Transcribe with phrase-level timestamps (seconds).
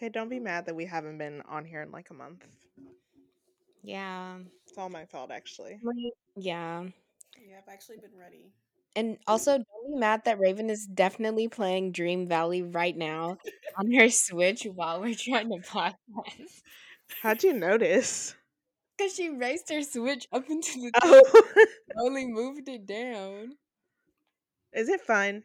[0.00, 2.46] Okay, don't be mad that we haven't been on here in like a month.
[3.82, 4.38] Yeah.
[4.66, 5.78] It's all my fault, actually.
[6.36, 6.84] Yeah.
[7.46, 8.50] Yeah, I've actually been ready.
[8.96, 13.36] And also, don't be mad that Raven is definitely playing Dream Valley right now
[13.76, 16.62] on her Switch while we're trying to podcast.
[17.22, 18.34] How'd you notice?
[18.98, 21.64] Because she raised her Switch up into the Oh,
[21.98, 23.56] only moved it down.
[24.74, 25.42] is it fun?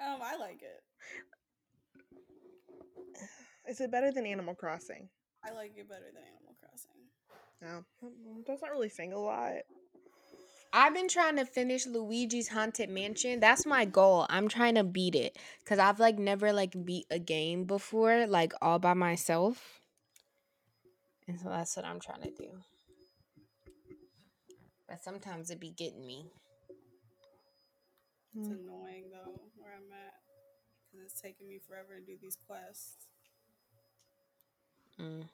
[0.00, 0.83] Um, I like it.
[3.68, 5.08] Is it better than Animal Crossing?
[5.44, 6.90] I like it better than Animal Crossing.
[7.62, 7.84] No,
[8.38, 9.52] it doesn't really sing a lot.
[10.72, 13.38] I've been trying to finish Luigi's Haunted Mansion.
[13.40, 14.26] That's my goal.
[14.28, 18.52] I'm trying to beat it because I've like never like beat a game before, like
[18.60, 19.80] all by myself.
[21.28, 22.50] And so that's what I'm trying to do.
[24.88, 26.26] But sometimes it be getting me.
[28.36, 28.60] It's Mm.
[28.62, 30.14] annoying though where I'm at
[30.90, 33.06] because it's taking me forever to do these quests.
[35.00, 35.24] Mm.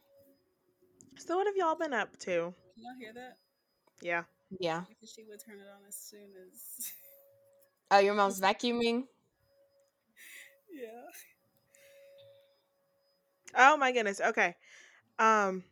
[1.16, 2.54] So, what have y'all been up to?
[2.74, 3.36] Can y'all hear that?
[4.00, 4.22] Yeah.
[4.58, 4.82] Yeah.
[4.88, 6.92] Because she would turn it on as soon as.
[7.90, 9.04] Oh, your mom's vacuuming?
[10.72, 11.10] yeah.
[13.56, 14.20] Oh my goodness.
[14.20, 14.54] Okay.
[15.18, 15.64] Um.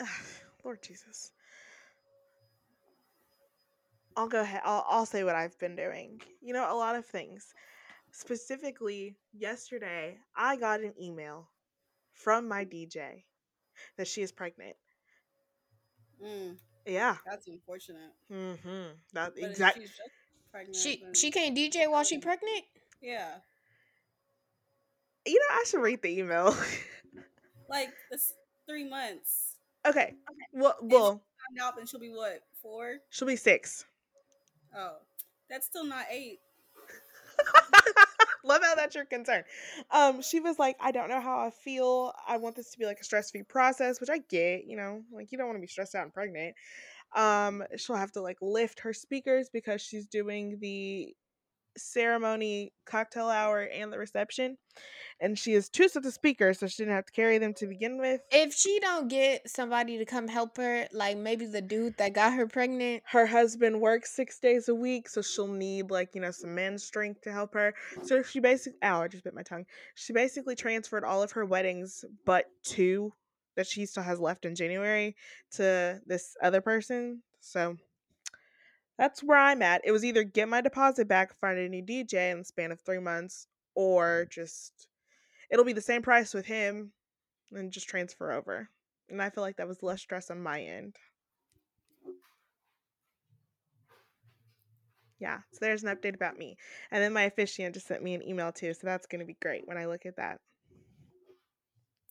[0.64, 1.32] Lord Jesus.
[4.16, 4.62] I'll go ahead.
[4.64, 6.20] I'll I'll say what I've been doing.
[6.42, 7.54] You know, a lot of things.
[8.10, 11.48] Specifically, yesterday I got an email
[12.12, 13.24] from my DJ
[13.96, 14.76] that she is pregnant.
[16.22, 17.16] Mm, Yeah.
[17.24, 18.12] that's unfortunate.
[18.32, 18.94] Mm-hmm.
[19.12, 19.82] That exactly.
[19.82, 20.10] she's just
[20.50, 20.76] pregnant.
[20.76, 22.64] She then- she can't DJ while she pregnant?
[23.00, 23.34] Yeah.
[25.26, 26.56] You know, I should read the email.
[27.70, 28.32] Like this
[28.66, 29.56] three months.
[29.86, 30.00] okay.
[30.00, 30.14] okay.
[30.54, 32.94] Well, well, Find out, then she'll be what four?
[33.10, 33.84] she'll be six.
[34.74, 34.96] Oh,
[35.50, 36.38] that's still not eight.
[38.44, 39.42] Love how that's your concern.
[39.90, 42.12] Um, she was like, I don't know how I feel.
[42.26, 45.02] I want this to be like a stress free process, which I get, you know,
[45.12, 46.54] like you don't want to be stressed out and pregnant.
[47.14, 51.14] Um, she'll have to like lift her speakers because she's doing the
[51.78, 54.56] ceremony, cocktail hour, and the reception.
[55.20, 57.66] And she has two sets of speakers, so she didn't have to carry them to
[57.66, 58.20] begin with.
[58.30, 62.34] If she don't get somebody to come help her, like maybe the dude that got
[62.34, 66.30] her pregnant, her husband works six days a week, so she'll need like you know
[66.30, 67.74] some men's strength to help her.
[68.04, 69.66] So she basically, ow, I just bit my tongue.
[69.94, 73.12] She basically transferred all of her weddings, but two
[73.56, 75.16] that she still has left in January,
[75.50, 77.22] to this other person.
[77.40, 77.76] So
[78.98, 79.82] that's where I'm at.
[79.84, 82.80] It was either get my deposit back, find a new DJ in the span of
[82.80, 84.30] three months, or mm.
[84.30, 84.88] just
[85.50, 86.92] it'll be the same price with him,
[87.52, 88.68] and just transfer over.
[89.08, 90.96] And I feel like that was less stress on my end.
[95.20, 96.56] Yeah, so there's an update about me.
[96.90, 99.36] And then my officiant just sent me an email too, so that's going to be
[99.40, 100.40] great when I look at that.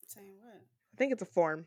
[0.06, 0.54] Saying what?
[0.54, 1.66] I think it's a form.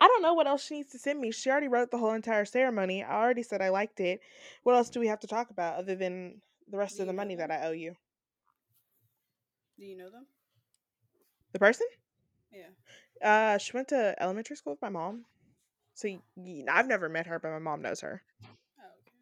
[0.00, 1.30] I don't know what else she needs to send me.
[1.30, 3.02] She already wrote the whole entire ceremony.
[3.02, 4.20] I already said I liked it.
[4.62, 6.40] What else do we have to talk about other than
[6.70, 7.50] the rest of the you money that?
[7.50, 7.96] I owe you?
[9.82, 10.26] do you know them?
[11.52, 11.88] The person?
[12.52, 12.68] Yeah.
[13.54, 15.24] Uh, she went to elementary school with my mom.
[15.94, 16.08] So
[16.70, 18.22] I've never met her, but my mom knows her.
[18.44, 19.18] Oh, okay.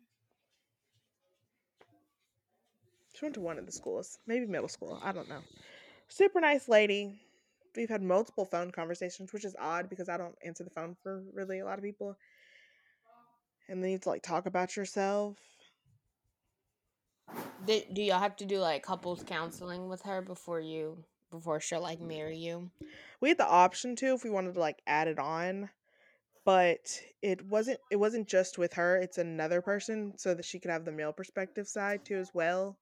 [3.15, 5.01] She went to one of the schools, maybe middle school.
[5.03, 5.41] I don't know.
[6.09, 7.19] Super nice lady.
[7.77, 11.23] We've had multiple phone conversations, which is odd because I don't answer the phone for
[11.33, 12.17] really a lot of people.
[13.69, 15.37] And then you have to like talk about yourself.
[17.67, 21.81] do, do y'all have to do like couples counseling with her before you before she'll
[21.81, 22.71] like marry you?
[23.21, 25.71] We had the option to if we wanted to like add it on,
[26.45, 30.71] but it wasn't it wasn't just with her, it's another person so that she could
[30.71, 32.77] have the male perspective side too as well.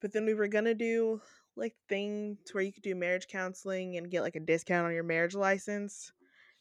[0.00, 1.20] But then we were gonna do
[1.56, 4.94] like thing to where you could do marriage counseling and get like a discount on
[4.94, 6.12] your marriage license.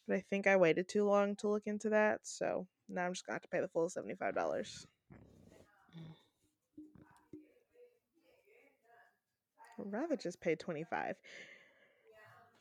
[0.07, 3.25] But I think I waited too long to look into that, so now I'm just
[3.25, 4.85] gonna have to pay the full seventy five dollars.
[9.79, 11.15] I'd rather just pay twenty five.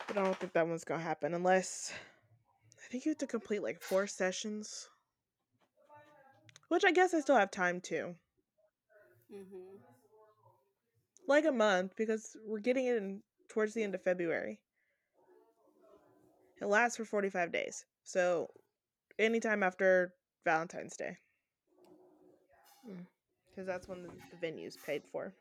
[0.06, 1.92] But I don't think that one's gonna happen unless
[2.78, 4.88] I think you have to complete like four sessions.
[6.68, 8.14] Which I guess I still have time to.
[9.34, 9.91] Mm-hmm.
[11.28, 14.58] Like a month because we're getting it in towards the end of February.
[16.60, 17.84] It lasts for 45 days.
[18.04, 18.48] So
[19.18, 20.12] anytime after
[20.44, 21.16] Valentine's Day.
[22.88, 23.06] Mm,
[23.50, 25.32] because that's when the, the venue's paid for.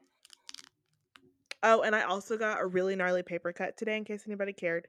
[1.63, 4.87] Oh, and I also got a really gnarly paper cut today in case anybody cared.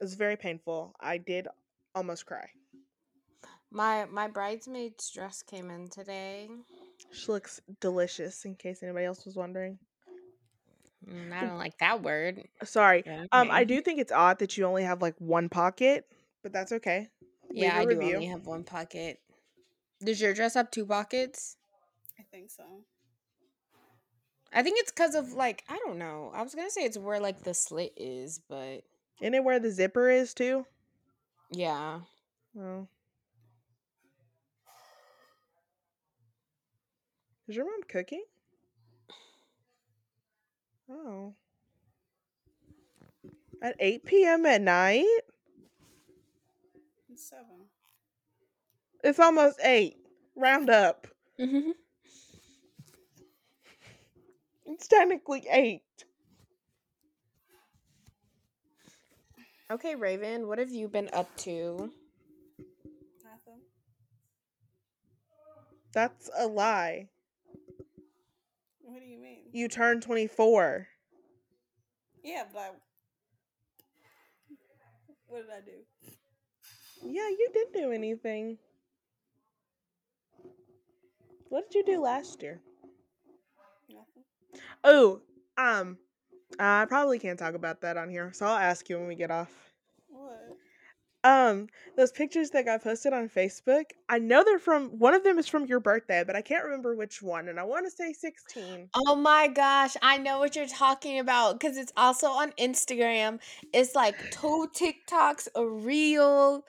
[0.00, 0.94] It was very painful.
[1.00, 1.48] I did
[1.94, 2.48] almost cry.
[3.70, 6.48] My my bridesmaid's dress came in today.
[7.12, 9.78] She looks delicious in case anybody else was wondering.
[11.08, 12.48] Mm, I don't like that word.
[12.64, 13.04] Sorry.
[13.04, 13.64] but Um, I okay.
[13.64, 16.06] do think it's odd that you only have like one pocket,
[16.42, 17.08] but that's okay.
[17.50, 18.14] Leave Yeah, a I do review.
[18.16, 19.20] only have one pocket.
[20.04, 21.56] Does your dress have two pockets?
[22.18, 22.64] I think so.
[24.52, 26.30] I think it's because of like I don't know.
[26.34, 28.82] I was gonna say it's where like the slit is, but
[29.20, 30.66] Isn't it where the zipper is too?
[31.50, 32.00] yeah.
[32.58, 32.88] Oh.
[37.48, 38.24] Is your mom cooking?
[40.90, 41.34] Oh.
[43.62, 44.46] At 8 p.m.
[44.46, 45.04] at night?
[47.10, 47.66] It's seven.
[49.02, 49.96] It's almost 8.
[50.36, 51.06] Round up.
[51.40, 51.72] Mhm.
[54.66, 55.82] It's technically 8.
[59.70, 61.90] okay, Raven, what have you been up to?
[63.24, 63.60] Nothing.
[65.92, 67.08] That's a lie.
[68.96, 69.40] What do you mean?
[69.52, 70.88] You turned 24.
[72.24, 72.68] Yeah, but I...
[75.26, 76.12] what did I do?
[77.04, 78.56] Yeah, you didn't do anything.
[81.50, 82.62] What did you do last year?
[83.90, 84.62] Nothing.
[84.82, 85.20] Oh,
[85.58, 85.98] um,
[86.58, 89.30] I probably can't talk about that on here, so I'll ask you when we get
[89.30, 89.65] off.
[91.26, 91.50] What?
[91.50, 95.38] Um, those pictures that got posted on Facebook, I know they're from one of them
[95.38, 98.12] is from your birthday, but I can't remember which one, and I want to say
[98.12, 98.90] 16.
[98.94, 103.40] Oh my gosh, I know what you're talking about because it's also on Instagram.
[103.72, 106.64] It's like two TikToks, a reel.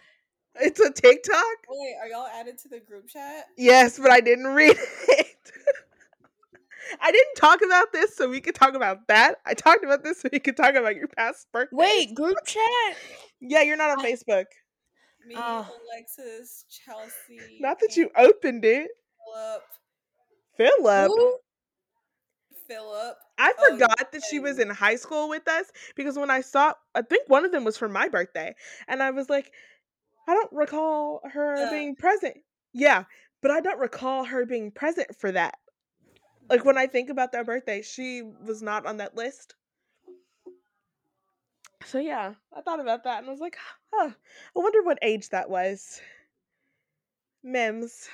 [0.59, 1.43] It's a TikTok?
[1.69, 3.45] Wait, are y'all added to the group chat?
[3.57, 5.27] Yes, but I didn't read it.
[7.01, 9.35] I didn't talk about this so we could talk about that.
[9.45, 11.75] I talked about this so we could talk about your past birthday.
[11.75, 12.97] Wait, group chat?
[13.39, 14.45] Yeah, you're not on I- Facebook.
[15.25, 15.67] Me, Oh.
[15.91, 17.57] Alexis, Chelsea.
[17.59, 18.89] Not that you opened it.
[19.25, 19.63] Philip.
[20.55, 21.07] Philip.
[21.11, 21.37] Who?
[22.67, 23.17] Philip.
[23.37, 26.73] I you forgot that she was in high school with us because when I saw,
[26.95, 28.55] I think one of them was for my birthday,
[28.87, 29.51] and I was like,
[30.27, 31.69] I don't recall her Uh.
[31.71, 32.37] being present.
[32.73, 33.03] Yeah,
[33.41, 35.55] but I don't recall her being present for that.
[36.49, 39.55] Like when I think about that birthday, she was not on that list.
[41.87, 43.55] So yeah, I thought about that and I was like,
[43.93, 46.01] huh, I wonder what age that was.
[47.43, 48.09] Mims.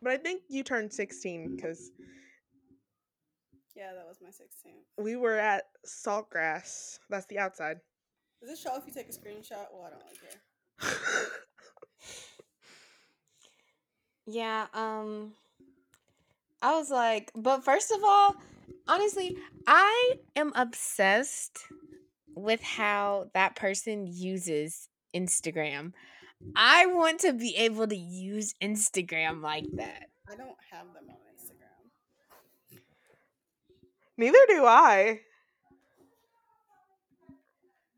[0.00, 1.90] But I think you turned 16 because
[3.76, 4.84] Yeah, that was my 16th.
[4.96, 6.98] we were at Saltgrass.
[7.10, 7.76] That's the outside.
[8.40, 9.66] Does it show if you take a screenshot?
[9.70, 11.26] Well, I don't really care.
[14.26, 15.32] Yeah, um
[16.62, 18.36] I was like, but first of all,
[18.86, 19.36] honestly,
[19.66, 21.58] I am obsessed
[22.34, 25.92] with how that person uses Instagram.
[26.56, 30.06] I want to be able to use Instagram like that.
[30.30, 32.80] I don't have them on Instagram.
[34.16, 35.20] Neither do I.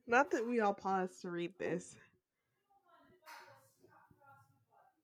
[0.07, 1.95] Not that we all pause to read this.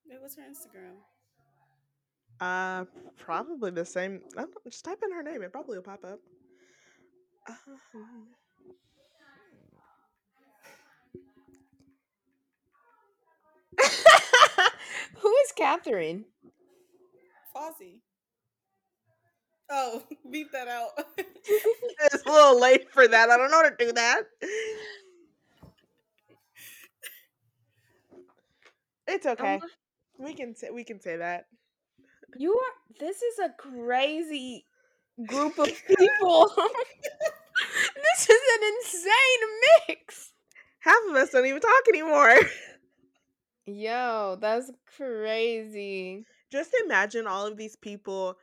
[0.08, 0.96] Wait, what's her Instagram?
[2.40, 2.84] Uh,
[3.16, 4.20] probably the same.
[4.36, 6.20] I don't, just type in her name; it probably will pop up.
[7.48, 8.28] Um,
[15.19, 16.25] Who is Catherine?
[17.54, 18.00] Fozzie.
[19.70, 20.90] Oh, beat that out.
[21.18, 23.30] it's a little late for that.
[23.30, 24.23] I don't know how to do that.
[29.06, 29.61] It's okay.
[30.18, 31.47] We can say we can say that.
[32.37, 32.97] You are.
[33.00, 34.66] This is a crazy
[35.26, 36.52] group of people.
[37.97, 40.32] this is an insane mix.
[40.80, 42.37] Half of us don't even talk anymore.
[43.68, 46.25] Yo, that's crazy.
[46.50, 48.37] Just imagine all of these people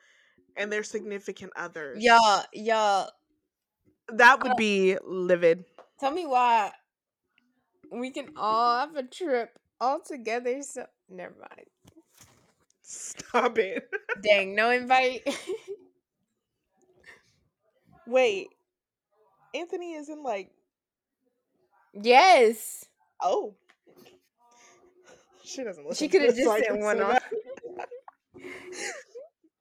[0.55, 2.03] and their significant others.
[2.03, 3.09] Y'all, y'all,
[4.09, 5.65] That would be livid.
[5.99, 6.71] tell me why
[7.91, 10.61] we can all have a trip all together.
[10.61, 11.67] So never mind.
[12.81, 13.89] Stop it.
[14.21, 15.27] Dang, no invite.
[18.07, 18.49] Wait.
[19.53, 20.51] Anthony is in like
[21.93, 22.85] yes.
[23.21, 23.55] oh.
[25.45, 26.05] She doesn't listen.
[26.05, 27.23] She could have this, so just sent one off.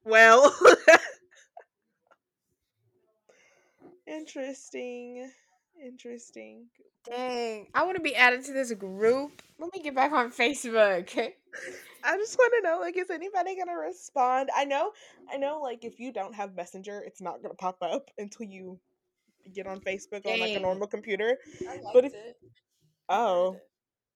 [0.03, 0.53] well.
[4.07, 5.29] Interesting.
[5.83, 6.67] Interesting.
[7.05, 9.41] Dang, I want to be added to this group.
[9.59, 11.09] Let me get back on Facebook.
[12.03, 14.49] I just want to know, like, is anybody gonna respond?
[14.55, 14.91] I know,
[15.31, 18.79] I know, like, if you don't have Messenger, it's not gonna pop up until you
[19.53, 21.37] get on Facebook on like a normal computer.
[21.69, 22.37] I liked But if- it.
[23.09, 23.57] Oh,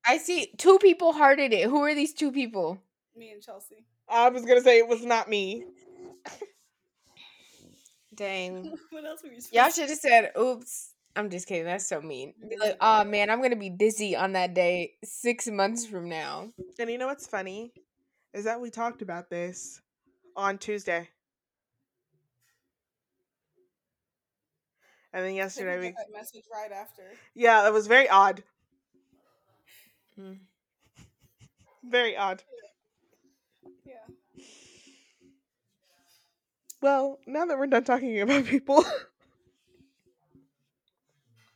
[0.06, 1.70] I see two people hearted it.
[1.70, 2.80] Who are these two people?
[3.16, 3.86] Me and Chelsea.
[4.08, 5.66] I was gonna say it was not me.
[8.16, 8.76] Dang.
[8.90, 10.94] what else were you supposed Y'all should have said, oops.
[11.16, 11.66] I'm just kidding.
[11.66, 12.34] That's so mean.
[12.50, 16.50] Be like, oh man, I'm gonna be dizzy on that day six months from now.
[16.80, 17.74] And you know what's funny?
[18.34, 19.82] Is that we talked about this
[20.36, 21.10] on Tuesday.
[25.12, 27.04] And then yesterday we get that message right after?
[27.34, 28.44] Yeah, it was very odd.
[30.20, 30.38] Mm.
[31.84, 32.44] Very odd.
[33.86, 34.44] Yeah.
[36.82, 38.86] Well, now that we're done talking about people,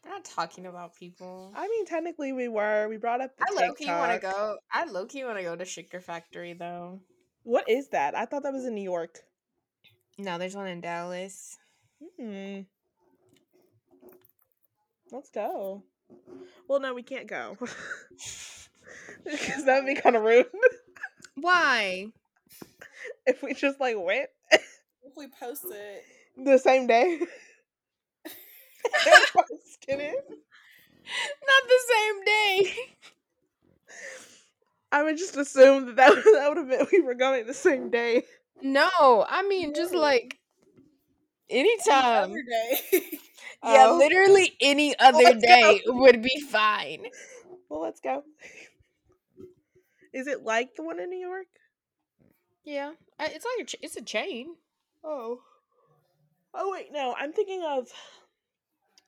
[0.04, 1.54] We're not talking about people.
[1.56, 2.88] I mean, technically we were.
[2.90, 4.58] We brought up the I low key want to go.
[4.72, 7.00] I low key want to go to Sugar Factory though.
[7.44, 8.16] What is that?
[8.16, 9.20] I thought that was in New York.
[10.18, 11.58] No, there's one in Dallas.
[12.20, 12.62] Hmm.
[15.12, 15.84] Let's go.
[16.68, 17.58] Well, no, we can't go
[19.24, 20.48] because that would be kind of rude
[21.36, 22.08] Why?
[23.26, 26.04] if we just like went If we post it,
[26.38, 27.20] the same day.
[27.20, 27.28] and
[29.34, 30.26] posted it.
[31.48, 32.74] Not the same day.
[34.92, 37.90] I would just assume that that, that would have meant we were going the same
[37.90, 38.24] day.
[38.62, 40.00] No, I mean just No.
[40.00, 40.38] like
[41.50, 42.32] any anytime.
[42.32, 43.02] other day.
[43.64, 43.98] Yeah, Oh.
[43.98, 45.48] literally any other let's go.
[45.48, 47.06] day would be fine.
[47.70, 48.24] Well, let's go.
[50.14, 51.48] Is it like the one in New York?
[52.64, 54.56] Yeah, I- it's like a ch- it's a chain.
[55.04, 55.42] Oh.
[56.54, 57.16] Oh wait, no.
[57.18, 57.90] I'm thinking of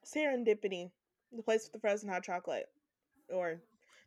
[0.06, 0.90] Serendipity,
[1.32, 2.66] the place with the frozen hot chocolate,
[3.30, 3.62] or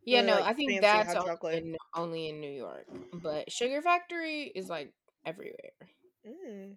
[0.05, 2.87] Yeah, no, like, I think that's hot only in, only in New York.
[3.12, 4.93] But Sugar Factory is like
[5.25, 5.73] everywhere.
[6.26, 6.76] mm.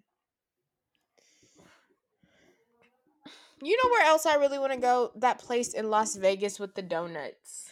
[3.64, 5.12] You know where else I really want to go?
[5.16, 7.71] That place in Las Vegas with the donuts.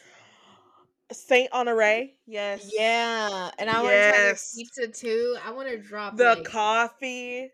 [1.12, 2.07] Saint Honore.
[2.26, 2.71] Yes.
[2.73, 5.37] Yeah, and I want to try the pizza too.
[5.45, 7.50] I want to drop The like- coffee.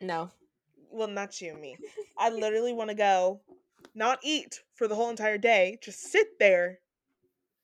[0.00, 0.30] no.
[0.90, 1.76] Well, not you, me.
[2.18, 3.40] I literally want to go,
[3.94, 6.78] not eat for the whole entire day, just sit there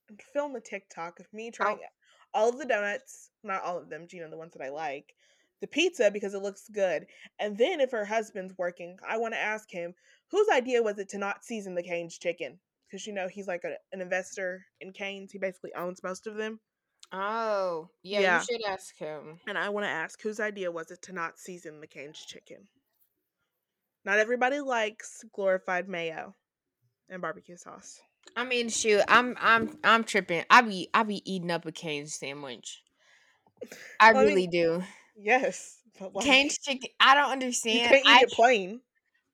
[0.08, 1.86] and film a TikTok of me trying oh.
[2.34, 5.14] all of the donuts, not all of them, know, the ones that I like,
[5.62, 7.06] the pizza because it looks good.
[7.38, 9.94] And then if her husband's working, I want to ask him,
[10.30, 12.58] whose idea was it to not season the Cane's chicken?
[12.92, 15.32] Because, you know, he's like a, an investor in Cane's.
[15.32, 16.60] He basically owns most of them.
[17.10, 18.38] Oh, yeah, Yeah.
[18.40, 19.40] you should ask him.
[19.46, 22.68] And I want to ask, whose idea was it to not season the Cane's chicken?
[24.04, 26.36] Not everybody likes glorified mayo
[27.08, 28.00] and barbecue sauce.
[28.36, 30.44] I mean, shoot, I'm I'm I'm tripping.
[30.50, 32.82] I be I be eating up a cane sandwich.
[34.00, 34.82] I Well, I mean, really do.
[35.16, 35.78] Yes.
[36.00, 36.90] Like, Cane chicken.
[37.00, 37.90] I don't you understand.
[37.90, 38.80] can't eat I it plain.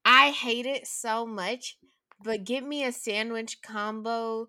[0.04, 1.78] I hate it so much.
[2.22, 4.48] But give me a sandwich combo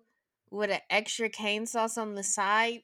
[0.50, 2.82] with an extra cane sauce on the side.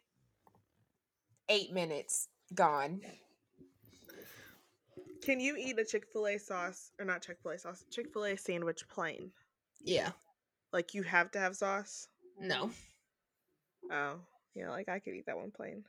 [1.48, 3.00] Eight minutes gone.
[5.22, 8.12] Can you eat a Chick fil A sauce, or not Chick fil A sauce, Chick
[8.12, 9.32] fil A sandwich plain?
[9.82, 10.10] Yeah.
[10.72, 12.08] Like you have to have sauce?
[12.38, 12.70] No.
[13.90, 14.20] Oh,
[14.54, 15.84] yeah, like I could eat that one plain.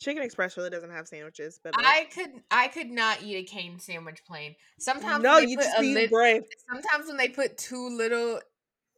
[0.00, 3.42] Chicken Express really doesn't have sandwiches, but like, I could I could not eat a
[3.42, 4.54] cane sandwich plain.
[4.78, 6.44] Sometimes no, when they you put just lit- bread.
[6.70, 8.40] sometimes when they put too little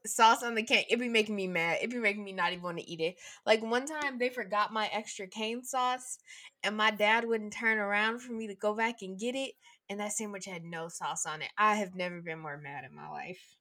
[0.06, 1.78] sauce on the cane, it be making me mad.
[1.80, 3.16] It be making me not even want to eat it.
[3.46, 6.18] Like one time they forgot my extra cane sauce
[6.62, 9.52] and my dad wouldn't turn around for me to go back and get it
[9.88, 11.48] and that sandwich had no sauce on it.
[11.56, 13.56] I have never been more mad in my life.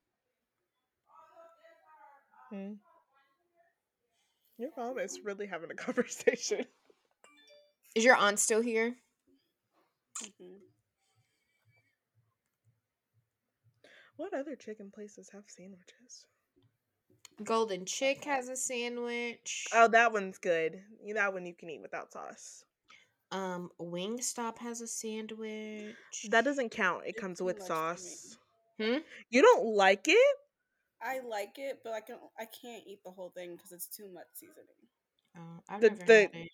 [2.49, 2.73] Hmm.
[4.57, 6.65] Your mom is really having a conversation.
[7.99, 8.95] Is your aunt still here?
[10.23, 10.61] Mhm.
[14.15, 16.25] What other chicken places have sandwiches?
[17.43, 19.67] Golden Chick has a sandwich.
[19.73, 20.81] Oh, that one's good.
[21.13, 22.63] That one you can eat without sauce.
[23.31, 25.93] Um, Wingstop has a sandwich.
[26.29, 27.05] That doesn't count.
[27.05, 28.37] It comes with much sauce.
[28.79, 28.99] Hmm?
[29.29, 30.37] You don't like it?
[31.01, 34.07] I like it, but I can I can't eat the whole thing because it's too
[34.13, 34.87] much seasoning.
[35.35, 36.51] Oh, I've The- never the- had it.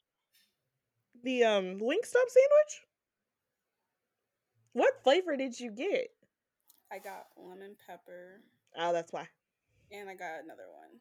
[1.25, 2.85] The um Wingstop sandwich?
[4.73, 6.11] What flavor did you get?
[6.91, 8.41] I got lemon pepper
[8.77, 9.27] Oh, that's why.
[9.91, 10.99] and I got another one.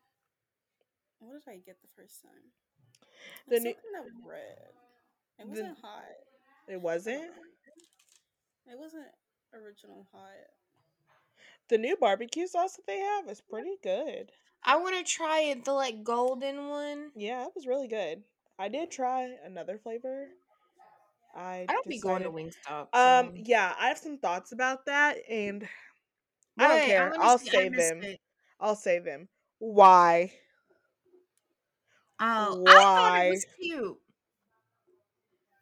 [1.18, 2.52] What did I get the first time?
[3.48, 4.72] The new- something that was red.
[5.38, 6.04] It the- wasn't hot.
[6.68, 7.34] It wasn't.
[8.66, 9.08] It wasn't
[9.52, 10.48] original hot.
[11.68, 14.32] The new barbecue sauce that they have is pretty good.
[14.62, 17.12] I want to try it, the like golden one.
[17.14, 18.24] Yeah, it was really good.
[18.58, 20.28] I did try another flavor.
[21.34, 22.88] I I don't be going to decided- Wingstop.
[22.94, 25.66] Um, so- yeah, I have some thoughts about that, and
[26.58, 27.10] I don't care.
[27.10, 28.02] wanna I'll I save them.
[28.04, 28.20] it.
[28.60, 29.28] I'll save them.
[29.58, 30.32] Why?
[32.20, 33.30] Oh, I thought it Why?
[33.30, 33.98] was cute.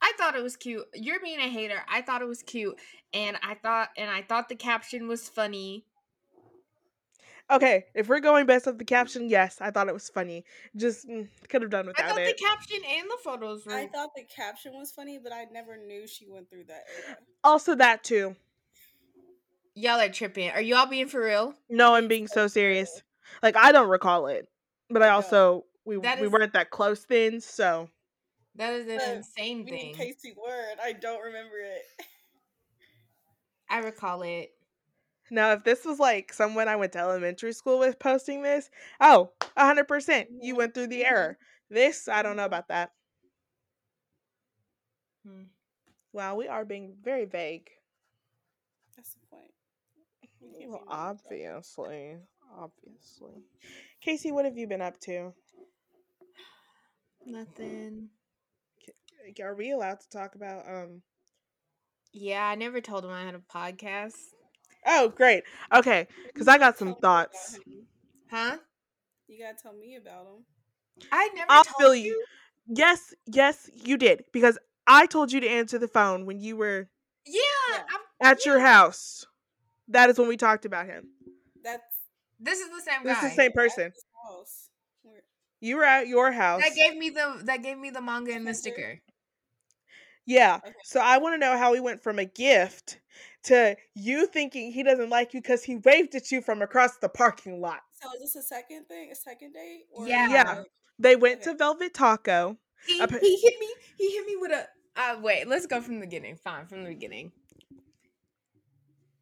[0.03, 0.85] I thought it was cute.
[0.95, 1.83] You're being a hater.
[1.89, 2.79] I thought it was cute,
[3.15, 5.87] and I thought and I thought the caption was funny.
[7.51, 10.45] Okay, if we're going based off the caption, yes, I thought it was funny.
[10.77, 12.07] Just mm, could have done without it.
[12.07, 12.37] I thought it.
[12.39, 13.73] the caption and the photos were.
[13.75, 17.17] I thought the caption was funny, but I never knew she went through that era.
[17.45, 18.37] also, that too.
[19.75, 20.51] Y'all are tripping.
[20.51, 21.55] Are y'all being for real?
[21.69, 23.03] No, I'm being so serious.
[23.43, 24.49] Like I don't recall it,
[24.91, 27.89] but I I also we That we is- weren't that close then, so
[28.57, 29.89] That is an But insane Me thing.
[29.89, 31.83] and Casey were, and I don't remember it.
[33.71, 34.51] I recall it.
[35.33, 38.71] Now if this was like someone I went to elementary school with posting this,
[39.01, 41.11] oh, 100%, you went through the mhm.
[41.11, 41.39] error.
[41.71, 42.93] This I don't know about that.
[45.27, 45.45] Hmm.
[46.13, 47.71] Wow, we are being very vague.
[48.97, 49.53] That's the point.
[50.23, 51.09] We can't be Well, mad at y'all.
[51.11, 52.19] obviously,
[52.57, 53.43] obviously.
[54.03, 55.35] Casey, what have you been up to?
[57.27, 58.11] Nothing.
[59.43, 61.03] Are we allowed to talk about um?
[62.13, 64.35] Yeah, I never told him I had a podcast.
[64.87, 65.45] Oh, great.
[65.73, 67.59] Okay, because I got some Tell me about thoughts.
[68.31, 68.57] Huh?
[69.29, 70.45] You gotta tell me about them.
[71.11, 72.25] I never I'll told fill you.
[72.67, 76.89] Yes, yes, you did because I told you to answer the phone when you were
[77.27, 77.83] Yeah, Yeah.
[78.21, 79.25] At your house.
[79.89, 81.09] That is when we talked about him.
[81.63, 81.83] That's
[82.39, 83.93] this is the same This is the same person.
[83.93, 84.05] his
[85.61, 86.63] You were at your house.
[86.63, 89.01] That gave me the that gave me the manga and the sticker.
[90.27, 90.59] Yeah.
[90.65, 90.75] Okay.
[90.85, 92.99] So I want to know how he went from a gift
[93.45, 97.09] to you thinking he doesn't like you because he waved at you from across the
[97.09, 97.81] parking lot.
[98.01, 99.11] So is this a second thing?
[99.11, 99.85] A second date?
[99.93, 100.29] Or Yeah.
[100.29, 100.53] Yeah.
[100.59, 100.67] like-
[100.99, 101.51] They went Okay.
[101.53, 102.57] to Velvet Taco.
[102.87, 103.69] He, he hit me.
[103.99, 104.67] He hit me with a.
[104.95, 106.37] Uh, wait, let's go from the beginning.
[106.37, 107.33] Fine, from the beginning.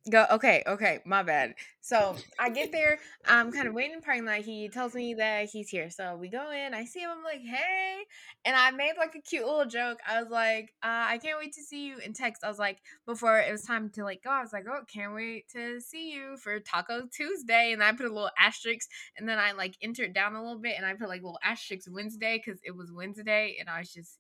[0.08, 0.24] Go.
[0.30, 0.62] Okay.
[0.66, 1.00] Okay.
[1.04, 1.54] My bad.
[1.82, 2.98] So I get there.
[3.26, 4.38] I'm kind of waiting in the parking lot.
[4.38, 5.90] He tells me that he's here.
[5.90, 6.72] So we go in.
[6.72, 7.10] I see him.
[7.10, 8.04] I'm like, hey.
[8.46, 9.98] And I made like a cute little joke.
[10.08, 12.42] I was like, uh, I can't wait to see you in text.
[12.42, 15.12] I was like, before it was time to like go, I was like, oh, can't
[15.12, 17.72] wait to see you for Taco Tuesday.
[17.72, 20.76] And I put a little asterisk and then I like entered down a little bit
[20.78, 24.18] and I put like little asterisk Wednesday because it was Wednesday and I was just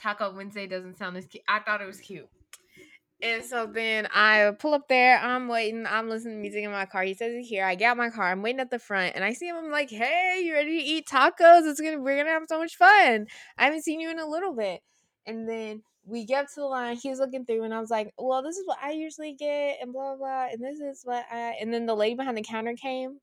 [0.00, 1.44] Taco Wednesday doesn't sound as cute.
[1.48, 2.28] I thought it was cute.
[3.24, 5.18] And so then I pull up there.
[5.18, 5.86] I'm waiting.
[5.86, 7.04] I'm listening to music in my car.
[7.04, 7.64] He says he's here.
[7.64, 8.30] I get my car.
[8.30, 9.56] I'm waiting at the front, and I see him.
[9.56, 11.66] I'm like, "Hey, you ready to eat tacos?
[11.66, 13.26] It's gonna we're gonna have so much fun.
[13.56, 14.82] I haven't seen you in a little bit."
[15.26, 16.96] And then we get up to the line.
[16.96, 19.90] He's looking through, and I was like, "Well, this is what I usually get, and
[19.90, 22.74] blah blah, blah and this is what I." And then the lady behind the counter
[22.74, 23.20] came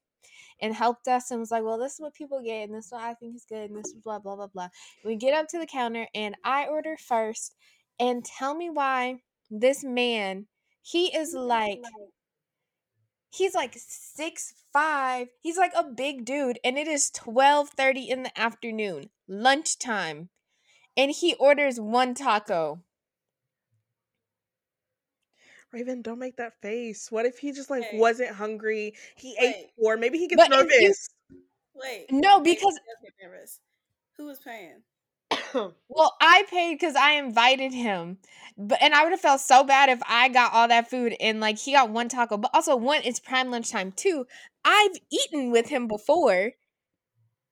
[0.62, 2.92] and helped us and was like, "Well, this is what people get, and this is
[2.92, 4.70] what I think is good, and this is blah blah blah blah."
[5.06, 7.56] We get up to the counter, and I order first.
[8.00, 10.48] And tell me why this man,
[10.82, 11.82] he is like,
[13.30, 15.28] he's like six five.
[15.42, 20.30] He's like a big dude, and it is twelve thirty in the afternoon, lunchtime,
[20.98, 22.82] and he orders one taco.
[25.72, 27.10] Raven, don't make that face.
[27.12, 27.98] What if he just like Hey.
[27.98, 28.94] wasn't hungry?
[29.16, 29.72] He ate Wait.
[29.80, 29.98] four.
[29.98, 31.10] Maybe he gets But if you- nervous.
[31.74, 32.08] Wait.
[32.12, 32.78] No, because
[33.22, 33.60] nervous.
[34.18, 34.84] Who was paying?
[35.90, 38.18] Well, I paid because I invited him,
[38.58, 41.40] but and I would have felt so bad if I got all that food and
[41.40, 42.38] like he got one taco.
[42.38, 43.92] But also, one, it's prime lunchtime.
[43.92, 44.26] too.
[44.64, 46.52] I've eaten with him before,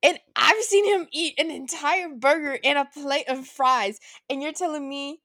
[0.01, 3.99] and I've seen him eat an entire burger and a plate of fries.
[4.29, 5.21] And you're telling me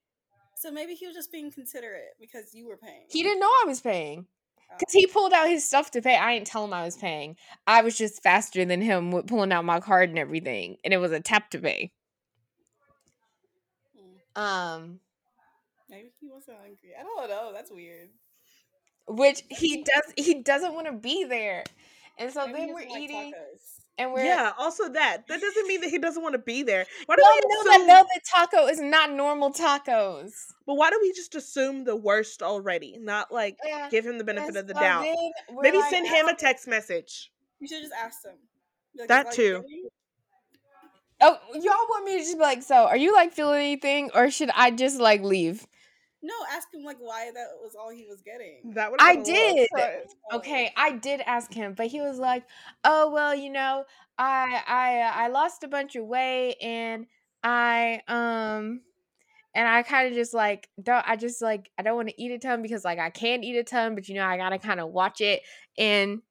[0.56, 3.04] So maybe he was just being considerate because you were paying.
[3.10, 4.26] he didn't know I was paying
[4.70, 4.74] oh.
[4.78, 6.16] because he pulled out his stuff to pay.
[6.16, 7.36] I didn't tell him I was paying.
[7.66, 10.98] I was just faster than him with pulling out my card and everything, and it
[10.98, 11.92] was a tap to pay.
[14.36, 15.00] Um.
[15.88, 16.92] Maybe he wasn't hungry.
[16.98, 17.52] I don't know.
[17.52, 18.08] That's weird.
[19.06, 21.62] which he does he doesn't want to be there
[22.18, 23.60] and so Maybe then we're like eating tacos.
[23.98, 24.52] and we're yeah.
[24.58, 26.86] Also, that that doesn't mean that he doesn't want to be there.
[27.06, 27.86] Why do y'all we know assume?
[27.86, 30.32] that velvet taco is not normal tacos
[30.66, 32.96] But why do we just assume the worst already?
[32.98, 35.06] Not like yeah give him the benefit and of the so doubt.
[35.60, 37.30] Maybe like, send him a text message.
[37.60, 38.36] You should just ask him.
[38.96, 39.62] Like, That "Is too.
[39.62, 39.88] getting?"
[41.20, 44.30] Oh y'all want me to just be like so are you like feeling anything or
[44.30, 45.66] should i just like leave
[46.22, 48.72] No, ask him like why that was all he was getting.
[48.74, 49.00] That would.
[49.02, 49.68] I did.
[49.76, 52.44] Oh, okay i did ask him but he was like
[52.82, 53.84] oh well you know
[54.18, 57.06] i i i lost a bunch of weight and
[57.42, 58.80] i um
[59.54, 62.32] and i kind of just like don't i just like i don't want to eat
[62.32, 64.80] a ton because like i can't eat a ton but you know i gotta kind
[64.80, 65.42] of watch it
[65.76, 66.22] and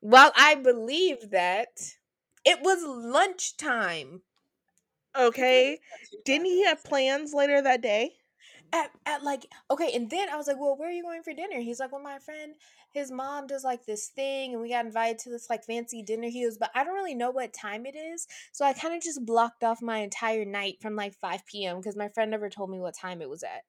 [0.00, 1.68] while i believe that
[2.44, 4.22] it was lunchtime
[5.18, 5.80] Okay.
[6.24, 8.12] Didn't he have plans later that day?
[8.72, 11.32] at, at like okay and then i was like well where are you going for
[11.32, 11.58] dinner?
[11.60, 12.54] He's like well my friend
[12.92, 16.28] his mom does like this thing and we got invited to this like fancy dinner.
[16.28, 19.02] He was but i don't really know what time it is so i kind of
[19.02, 22.70] just blocked off my entire night from like 5 p.m because my friend never told
[22.70, 23.62] me what time it was at.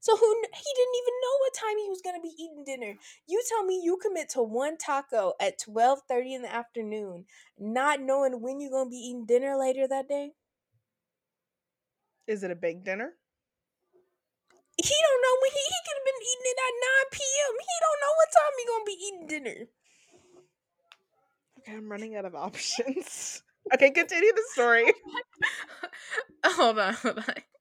[0.00, 2.98] So who he didn't even know what time he was going to be eating dinner.
[3.26, 7.24] You tell me you commit to one taco at 12.30 in the afternoon
[7.58, 10.32] not knowing when you're going to be eating dinner later that day
[12.26, 13.12] Is it a big dinner?
[14.76, 17.54] he don't know when he, he could have been eating it at 9 p.m.
[17.60, 19.60] He don't know what time he gonna be eating dinner.
[21.60, 23.42] Okay, I'm running out of options.
[23.72, 24.92] Okay, continue the story.
[26.46, 27.53] hold on, hold on.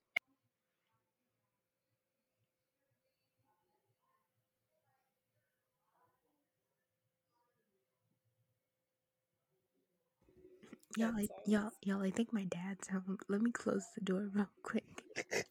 [10.96, 13.04] Y'all, I, y'all, y'all, I think my dad's home.
[13.10, 14.84] Um, let me close the door real quick.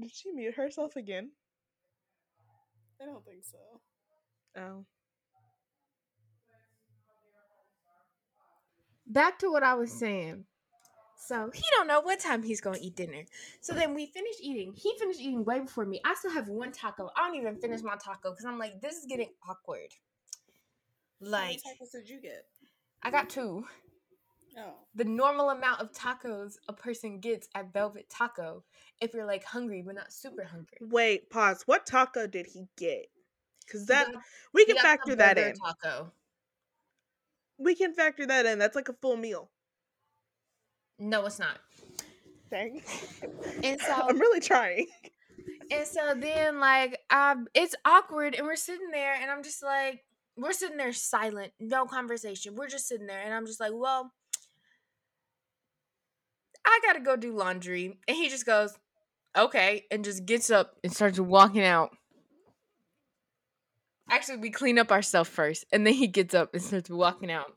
[0.00, 1.32] Did she mute herself again?
[3.02, 3.58] I don't think so.
[4.56, 4.86] Oh.
[9.06, 9.98] Back to what I was mm.
[9.98, 10.44] saying.
[11.26, 13.24] So he don't know what time he's gonna eat dinner.
[13.60, 14.72] So then we finished eating.
[14.74, 16.00] He finished eating way before me.
[16.04, 17.10] I still have one taco.
[17.14, 19.92] I don't even finish my taco because I'm like, this is getting awkward.
[21.22, 22.44] How Like, many tacos did you get?
[23.02, 23.64] I got two.
[24.56, 28.64] Oh, the normal amount of tacos a person gets at Velvet Taco
[29.00, 30.78] if you're like hungry but not super hungry.
[30.80, 31.62] Wait, pause.
[31.66, 33.06] What taco did he get?
[33.64, 35.54] Because that got- we can factor that in.
[35.54, 36.12] Taco.
[37.58, 38.58] We can factor that in.
[38.58, 39.50] That's like a full meal.
[40.98, 41.58] No, it's not.
[42.50, 42.82] Dang.
[43.62, 44.86] And so I'm really trying.
[45.70, 50.02] and so then like um it's awkward and we're sitting there and I'm just like
[50.38, 52.54] we're sitting there silent, no conversation.
[52.54, 54.12] We're just sitting there and I'm just like, well,
[56.64, 57.98] I gotta go do laundry.
[58.06, 58.78] And he just goes,
[59.36, 61.90] okay, and just gets up and starts walking out.
[64.10, 67.52] Actually, we clean up ourselves first, and then he gets up and starts walking out.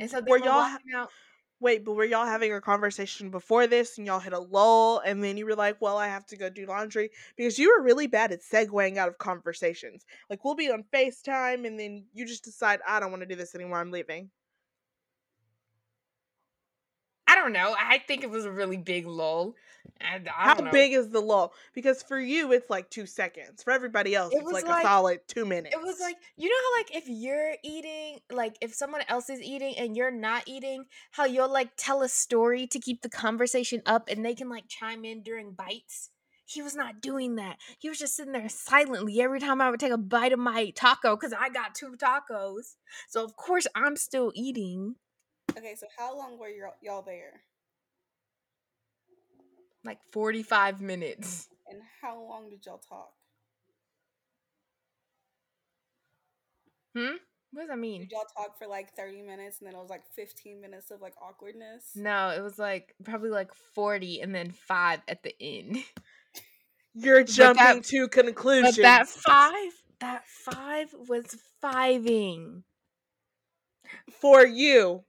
[0.00, 0.48] And so Were y'all
[0.94, 1.10] out.
[1.58, 5.24] Wait, but were y'all having a conversation before this and y'all hit a lull and
[5.24, 7.10] then you were like, well, I have to go do laundry?
[7.34, 10.04] Because you were really bad at segueing out of conversations.
[10.28, 13.36] Like, we'll be on FaceTime and then you just decide, I don't want to do
[13.36, 13.80] this anymore.
[13.80, 14.30] I'm leaving.
[17.36, 17.74] I don't know.
[17.78, 19.54] I think it was a really big lull.
[20.00, 20.70] I, I How know.
[20.70, 21.52] big is the lull?
[21.74, 23.62] Because for you, it's like two seconds.
[23.62, 25.74] For everybody else, It it's like, like- a solid two minutes.
[25.74, 29.40] It was like you know how like if you're eating, like if someone else is
[29.42, 33.82] eating and you're not eating, how you'll like tell a story to keep the conversation
[33.86, 36.10] up and they can like chime in during bites.
[36.46, 37.56] He was not doing that.
[37.78, 40.70] He was just sitting there silently every time I would take a bite of my
[40.70, 42.76] taco because I got two tacos.
[43.08, 44.94] So of course I'm still eating.
[45.56, 45.74] Okay.
[45.76, 47.42] So how long were y'all, y'all there,
[49.84, 51.48] Like 45 minutes.
[51.68, 53.12] and how long did y'all talk?
[56.96, 57.16] Hmm?
[57.52, 58.02] What does that mean?
[58.02, 61.00] Did y'all talk for like thirty minutes, and then it was like fifteen minutes of
[61.00, 61.90] like awkwardness?
[61.94, 65.78] No, it was like probably like 40 and then five at the end.
[66.94, 68.76] You're jumping that- to conclusions.
[68.76, 72.62] But that five, that five was fiving.
[74.20, 75.04] for you.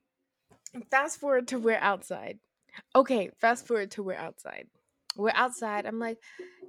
[0.92, 2.40] Fast forward to we're outside.
[2.96, 4.68] Okay, fast forward to we're outside.
[5.16, 5.86] We're outside.
[5.86, 6.20] I'm like,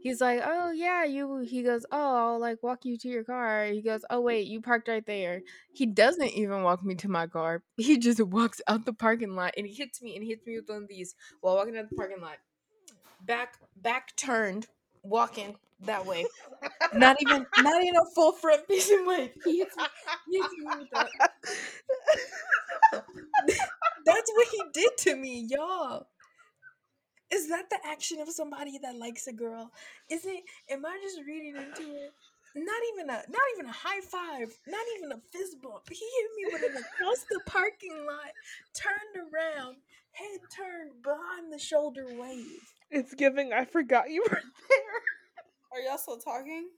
[0.00, 1.38] he's like, oh yeah, you.
[1.38, 3.66] He goes, oh, I'll like walk you to your car.
[3.66, 5.42] He goes, oh wait, you parked right there.
[5.72, 7.62] He doesn't even walk me to my car.
[7.76, 10.68] He just walks out the parking lot and he hits me and hits me with
[10.68, 12.38] one of these while walking out the parking lot.
[13.20, 14.66] Back, back turned,
[15.02, 16.24] walking that way.
[16.94, 19.32] Not even, not even a full front facing way.
[19.44, 19.84] He hits me.
[20.30, 21.08] He hits me with that.
[24.08, 26.06] That's what he did to me, y'all.
[27.30, 29.70] Is that the action of somebody that likes a girl?
[30.10, 30.44] Is it?
[30.70, 32.12] Am I just reading into it?
[32.56, 35.82] Not even a, not even a high five, not even a fist bump.
[35.90, 38.32] He hit me with an across the parking lot,
[38.74, 39.76] turned around,
[40.12, 42.46] head turned, behind the shoulder wave.
[42.90, 43.52] it's giving.
[43.52, 44.40] I forgot you were
[44.70, 45.02] there.
[45.72, 46.70] Are y'all still talking?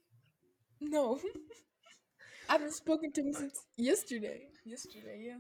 [0.81, 1.21] No,
[2.49, 4.49] I haven't spoken to him since yesterday.
[4.67, 5.39] Yesterday, yeah.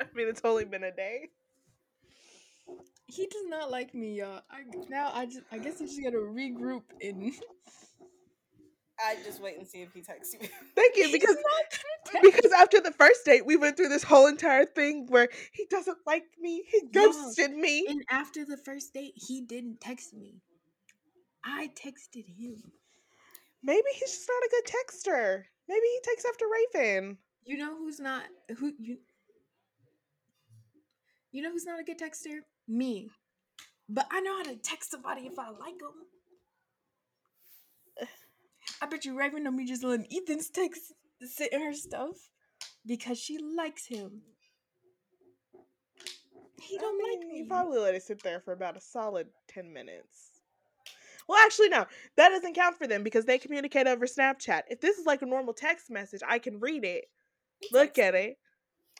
[0.00, 1.28] I mean, it's only been a day.
[3.06, 4.40] He does not like me, y'all.
[4.50, 7.32] I now I just I guess I just gotta regroup and
[8.98, 10.48] I just wait and see if he texts you.
[10.74, 13.88] Thank you, He's because not gonna text because after the first date, we went through
[13.90, 16.64] this whole entire thing where he doesn't like me.
[16.70, 17.06] He Yeah.
[17.06, 17.86] ghosted me.
[17.88, 20.40] And after the first date, he didn't text me.
[21.44, 22.72] I texted him.
[23.62, 25.44] Maybe he's just not a good texter.
[25.68, 27.18] Maybe he takes after Raven.
[27.44, 28.24] You know who's not
[28.58, 28.98] who you
[31.36, 32.38] You know who's not a good texter?
[32.66, 33.10] Me.
[33.90, 35.92] But I know how to text somebody if I like them.
[38.80, 42.30] I bet you Raven me just letting Ethan's text sit in her stuff
[42.86, 44.22] because she likes him.
[46.62, 47.48] He don't mean, like you me.
[47.50, 50.40] probably let it sit there for about a solid 10 minutes.
[51.28, 51.84] Well, actually, no.
[52.16, 54.62] That doesn't count for them because they communicate over Snapchat.
[54.70, 57.04] If this is like a normal text message, I can read it,
[57.72, 58.38] look at it.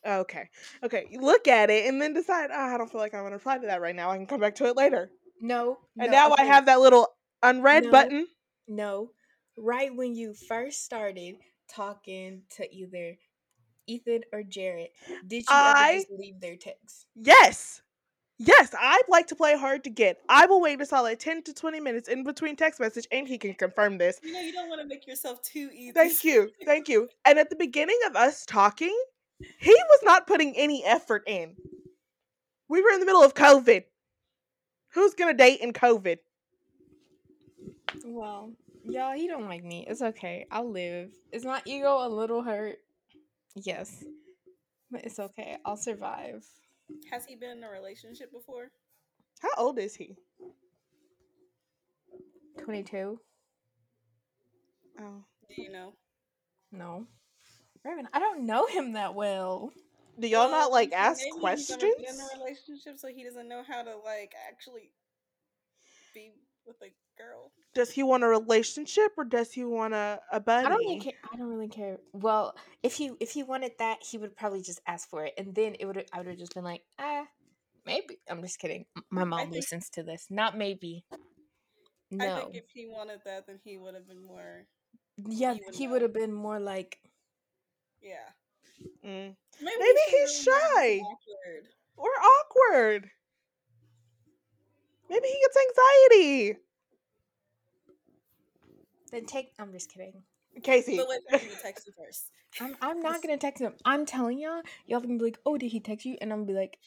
[0.07, 0.49] Oh, okay.
[0.85, 1.07] Okay.
[1.11, 3.37] You look at it and then decide, oh, I don't feel like I want to
[3.37, 4.11] reply to that right now.
[4.11, 5.11] I can come back to it later.
[5.41, 7.09] No, And no, now I have that little
[7.43, 7.91] unread No.
[7.91, 8.27] button.
[8.69, 9.11] No,
[9.59, 11.37] right when you first started
[11.69, 13.17] talking to either
[13.87, 14.89] Ethan or Jared,
[15.27, 17.07] did you I- ever just leave their text?
[17.15, 17.83] Yes.
[18.39, 20.21] Yes, I'd like to play hard to get.
[20.29, 23.39] I will wait a solid 10 to 20 minutes in between text message, and he
[23.39, 24.21] can confirm this.
[24.23, 25.93] You know, you don't want to make yourself too easy.
[25.93, 26.51] Thank you.
[26.67, 27.09] Thank you.
[27.25, 28.95] And at the beginning of us talking,
[29.39, 31.57] he was not putting any effort in.
[32.69, 33.85] We were in the middle of COVID.
[34.95, 36.19] Who's going to date in COVID?
[38.05, 38.53] Well,
[38.85, 39.87] y'all, he don't like me.
[39.89, 40.47] It's okay.
[40.51, 41.13] I'll live.
[41.33, 42.79] Is my ego a little hurt?
[43.55, 44.05] Yes.
[44.91, 45.59] But it's okay.
[45.65, 46.45] I'll survive.
[47.11, 48.71] Has he been in a relationship before?
[49.41, 50.17] How old is he?
[52.63, 53.21] 22?
[54.99, 55.25] Oh.
[55.49, 55.93] Do you know?
[56.73, 57.07] No.
[57.87, 59.71] Raven, I don't know him that well.
[60.19, 61.83] Do y'all not like ask he's questions?
[61.83, 64.91] been in a relationship, so he doesn't know how to like actually
[66.15, 66.33] be
[66.67, 67.53] with a girl.
[67.75, 70.67] Does he want a relationship or does he want a, a buddy?
[70.67, 71.13] I don't really care.
[71.33, 71.99] I don't really care.
[72.13, 75.55] Well, if he if he wanted that, he would probably just ask for it, and
[75.55, 77.27] then it would I would have just been like, ah,
[77.85, 78.19] maybe.
[78.29, 78.87] I'm just kidding.
[79.11, 80.27] My mom think- listens to this.
[80.31, 81.05] Not maybe.
[82.11, 82.25] No.
[82.37, 84.65] I think if he wanted that, then he would have been more.
[85.17, 85.93] yeah, he would he know.
[85.93, 86.99] would have been more like,
[88.07, 89.09] Yeah.
[89.11, 89.35] Mm.
[89.61, 91.01] Maybe, Maybe he's shy.
[91.01, 91.69] awkward.
[91.97, 93.11] Or awkward.
[95.09, 96.59] Maybe he gets anxiety.
[99.13, 99.53] then take.
[99.59, 100.23] I'm just kidding.
[100.63, 100.97] Casey.
[100.97, 102.31] But wait for him to text you first.
[102.61, 103.75] I'm I'm not gonna text him.
[103.85, 106.17] I'm telling y'all, y'all gonna be like, oh, did he text you?
[106.21, 106.79] And I'm gonna be like,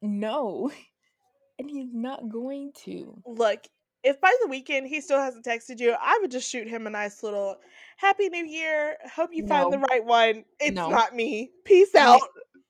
[0.00, 0.70] no,
[1.58, 3.22] and he's not going to.
[3.26, 3.64] Look,
[4.02, 6.90] if by the weekend he still hasn't texted you, I would just shoot him a
[6.90, 7.56] nice little
[7.96, 8.96] Happy New Year.
[9.14, 10.44] Hope you find the right one.
[10.60, 10.88] It's No.
[10.88, 11.50] not me.
[11.64, 12.20] Peace out.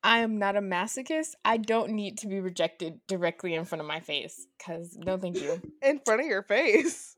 [0.02, 1.32] I am not a masochist.
[1.44, 4.46] I don't need to be rejected directly in front of my face.
[4.64, 5.60] Cause no, thank you.
[5.82, 7.16] In front of your face.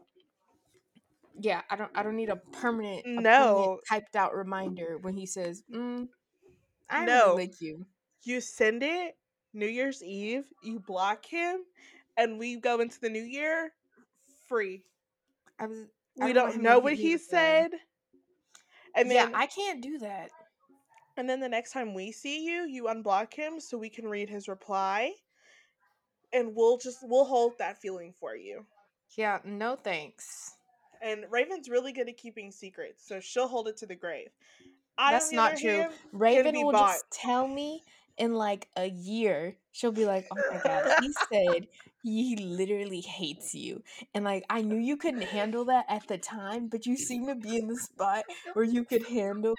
[1.39, 1.91] Yeah, I don't.
[1.95, 3.55] I don't need a permanent, a No.
[3.55, 6.09] permanent typed out reminder when he says, mm,
[6.91, 7.29] "I No.
[7.35, 7.87] really like you."
[8.25, 9.17] You send it
[9.55, 11.65] New Year's Eve, you block him,
[12.17, 13.73] and we go into the new year
[14.51, 14.83] free.
[15.59, 15.79] I was.
[16.21, 17.71] I We don't don't know what he with the- said.
[18.97, 20.31] And then yeah, I can't do that.
[21.17, 24.29] and then the next time we see you, you unblock him so we can read
[24.29, 25.13] his reply.
[26.33, 28.67] And we'll just we'll hold that feeling for you.
[29.17, 30.55] Yeah, no thanks.
[31.03, 34.29] And Raven's really good at keeping secrets, so she'll hold it to the grave.
[34.99, 35.87] I, That's not true.
[36.13, 36.93] Raven will bought.
[36.93, 37.83] just tell me
[38.19, 39.57] in like a year.
[39.73, 41.67] She'll be like, "Oh my god, he said
[42.03, 43.83] he literally hates you,"
[44.15, 47.35] and like I knew you couldn't handle that at the time, but you seem to
[47.35, 49.55] be in the spot where you could handle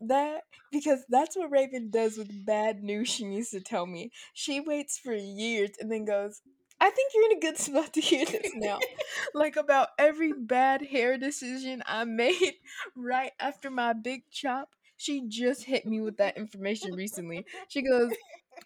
[0.00, 3.08] that because that's what Raven does with bad news.
[3.08, 4.10] She needs to tell me.
[4.32, 6.42] She waits for years and then goes.
[6.80, 8.78] I think you're in a good spot to hear this now.
[9.34, 12.54] like about every bad hair decision I made
[12.96, 14.70] right after my big chop.
[14.96, 17.46] She just hit me with that information recently.
[17.68, 18.12] She goes,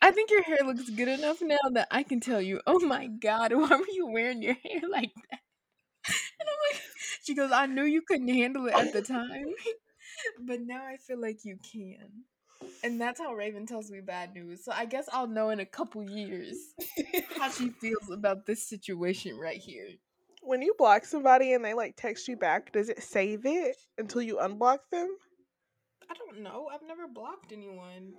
[0.01, 3.07] I think your hair looks good enough now that I can tell you, oh my
[3.07, 5.41] god, why were you wearing your hair like that?
[6.41, 6.83] And I'm like,
[7.25, 9.47] she goes, I knew you couldn't handle it at the time,
[10.47, 12.25] but now I feel like you can.
[12.83, 14.65] And that's how Raven tells me bad news.
[14.65, 16.57] So I guess I'll know in a couple years
[17.39, 19.89] how she feels about this situation right here.
[20.43, 24.23] when you block somebody and they like text you back, does it save it until
[24.23, 25.09] you unblock them?
[26.11, 26.69] I don't know.
[26.73, 28.15] I've never blocked anyone.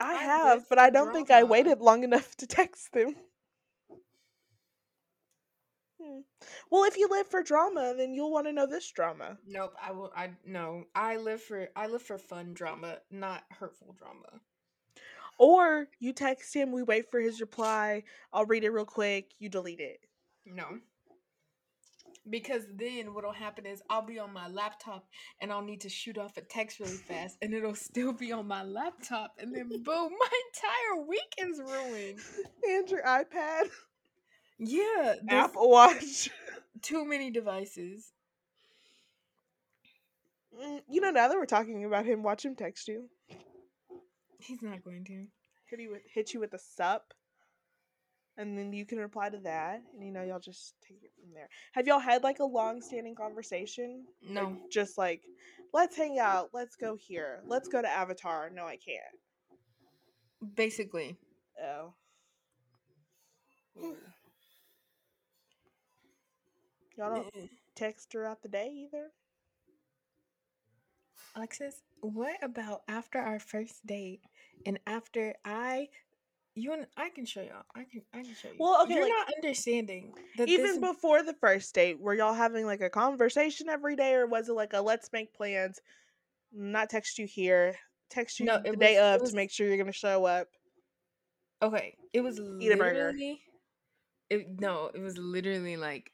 [0.00, 3.16] I have, but I don't think I waited long enough to text them.
[6.00, 6.20] Hmm.
[6.70, 9.38] Well, if you live for drama, then you'll want to know this drama.
[9.46, 10.12] Nope, I will.
[10.16, 10.84] I no.
[10.94, 14.40] I live for I live for fun drama, not hurtful drama.
[15.38, 19.48] Or you text him, we wait for his reply, I'll read it real quick, you
[19.48, 20.00] delete it.
[20.44, 20.80] No.
[22.30, 25.06] Because then what'll happen is I'll be on my laptop
[25.40, 28.46] and I'll need to shoot off a text really fast and it'll still be on
[28.46, 32.18] my laptop and then boom, my entire week is ruined.
[32.68, 33.68] And your iPad,
[34.58, 36.30] Yeah, Apple Watch.
[36.82, 38.12] too many devices.
[40.60, 43.08] Mm, You know, now that we're talking about him, watch him text you.
[44.40, 45.26] He's not going to.
[45.70, 47.12] Hit you with, hit you with a sup.
[48.38, 51.34] And then you can reply to that, and you know y'all just take it from
[51.34, 51.48] there.
[51.72, 54.06] Have y'all had like a long standing conversation?
[54.26, 54.56] Or No.
[54.70, 55.22] just like
[55.74, 58.48] let's hang out, let's go here, let's go to Avatar.
[58.48, 60.54] No, I can't.
[60.54, 61.18] Basically.
[61.62, 61.92] Oh.
[63.76, 63.96] Mm.
[66.96, 69.10] Y'all don't text throughout the day either.
[71.36, 74.20] Alexis, what about after our first date
[74.66, 75.88] and after I
[76.58, 77.62] you and I can show y'all.
[77.74, 78.56] I can I can show you.
[78.58, 82.34] Well, okay, You're like- not understanding that Even this, before the first date, were y'all
[82.34, 85.80] having like a conversation every day, or was it like a let's make plans?
[86.52, 87.76] Not text you here,
[88.10, 90.48] text you No, the it day of was- to make sure you're gonna show up.
[91.62, 93.06] Okay, it was Eat a burger.
[93.12, 93.42] literally
[94.30, 96.12] it, no, it was literally like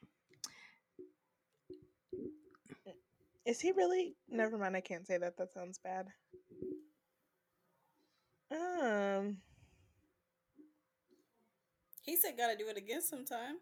[3.44, 4.16] Is he really?
[4.28, 4.74] Never mind.
[4.74, 5.36] I can't say that.
[5.36, 6.06] That sounds bad.
[8.50, 9.36] Um.
[12.04, 13.56] He said gotta do it again sometime.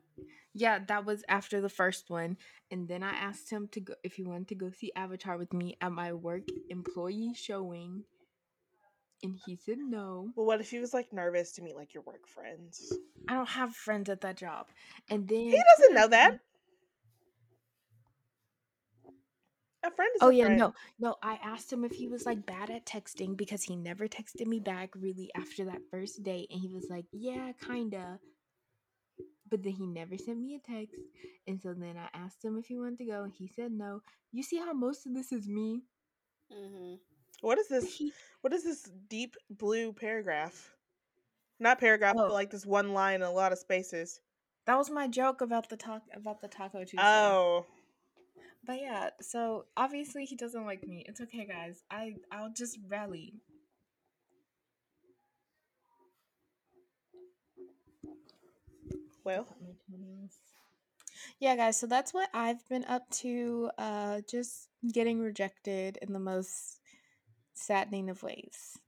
[0.52, 2.36] yeah, that was after the first one,
[2.70, 5.52] and then I asked him to go if he wanted to go see Avatar with
[5.52, 8.02] me at my work employee showing,
[9.22, 10.30] and he said no.
[10.34, 12.92] Well, what if he was like nervous to meet like your work friends?
[13.28, 14.66] I don't have friends at that job,
[15.08, 16.40] and then He doesn't know that.
[19.84, 20.58] A friend is Oh a yeah, friend.
[20.58, 21.16] no, no.
[21.22, 24.60] I asked him if he was like bad at texting because he never texted me
[24.60, 28.20] back really after that first date, and he was like, "Yeah, kinda."
[29.48, 30.96] But then he never sent me a text,
[31.46, 34.02] and so then I asked him if he wanted to go, and he said no.
[34.32, 35.82] You see how most of this is me?
[36.52, 36.94] Mm-hmm.
[37.40, 37.96] What is this?
[37.98, 40.74] He, What is this deep blue paragraph?
[41.58, 42.28] Not paragraph, Oh.
[42.28, 44.20] but like this one line and a lot of spaces.
[44.66, 46.98] that was my joke about the talk about the taco Tuesday.
[46.98, 47.66] Oh,
[48.64, 49.10] but yeah.
[49.20, 51.04] So obviously he doesn't like me.
[51.08, 51.82] It's okay, guys.
[51.90, 53.34] I I'll just rally.
[59.24, 59.46] well,
[61.38, 63.70] Yeah, guys, so that's what I've been up to.
[63.78, 66.80] Uh just getting rejected in the most
[67.54, 68.78] saddening of ways.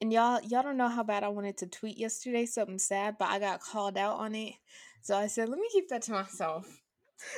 [0.00, 3.28] And y'all y'all don't know how bad I wanted to tweet yesterday something sad, but
[3.28, 4.54] I got called out on it.
[5.02, 6.82] So I said, let me keep that to myself.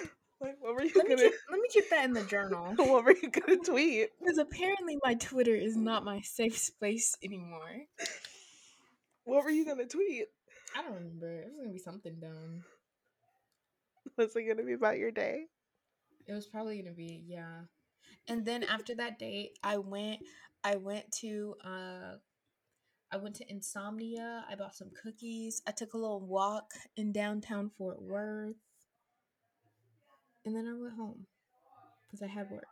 [0.39, 1.23] what, what were you Let gonna?
[1.23, 2.73] keep, let me keep that in the journal.
[2.77, 4.11] what were you gonna tweet?
[4.21, 7.87] Because apparently my Twitter is not my safe space anymore.
[9.25, 10.27] What were you gonna tweet?
[10.77, 11.41] I don't remember.
[11.41, 12.65] It was gonna be something dumb.
[14.17, 15.45] Was it gonna be about your day?
[16.27, 17.63] It was probably gonna be yeah.
[18.27, 20.21] And then after that date, I went.
[20.65, 21.55] I went to.
[21.65, 22.17] uh
[23.11, 24.45] I went to Insomnia.
[24.51, 25.63] I bought some cookies.
[25.67, 28.57] I took a little walk in downtown Fort Worth,
[30.49, 31.27] and then I went home
[32.07, 32.65] because I had work.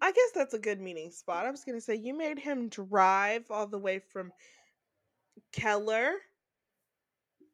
[0.00, 1.44] I guess that's a good meeting spot.
[1.44, 4.32] I was gonna say you made him drive all the way from
[5.52, 6.12] Keller,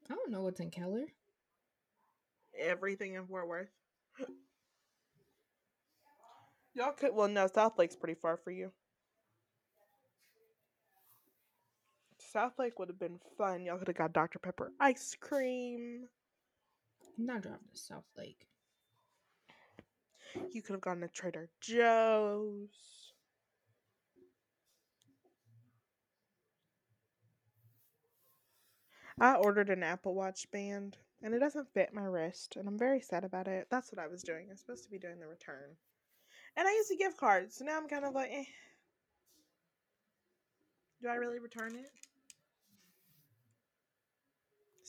[0.08, 1.06] I don't know what's in Keller.
[2.56, 3.70] everything in Fort Worth.
[6.74, 8.70] Y'all could well no, Southlake's pretty far for you.
[12.18, 13.66] South Lake would have been fun.
[13.66, 14.38] Y'all could have got Dr.
[14.38, 16.06] Pepper ice cream.
[17.18, 18.46] Not driving to South Lake.
[20.50, 23.12] You could have gone to Trader Joe's.
[29.20, 33.00] I ordered an Apple Watch band and it doesn't fit my wrist, and I'm very
[33.00, 33.68] sad about it.
[33.70, 34.46] That's what I was doing.
[34.48, 35.76] I was supposed to be doing the return.
[36.56, 38.44] And I used a gift card, so now I'm kind of like, eh.
[41.00, 41.90] Do I really return it?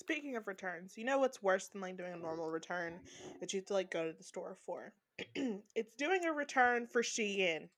[0.03, 2.99] Speaking of returns, you know what's worse than like doing a normal return
[3.39, 4.91] that you have to like go to the store for?
[5.75, 7.69] it's doing a return for Shein.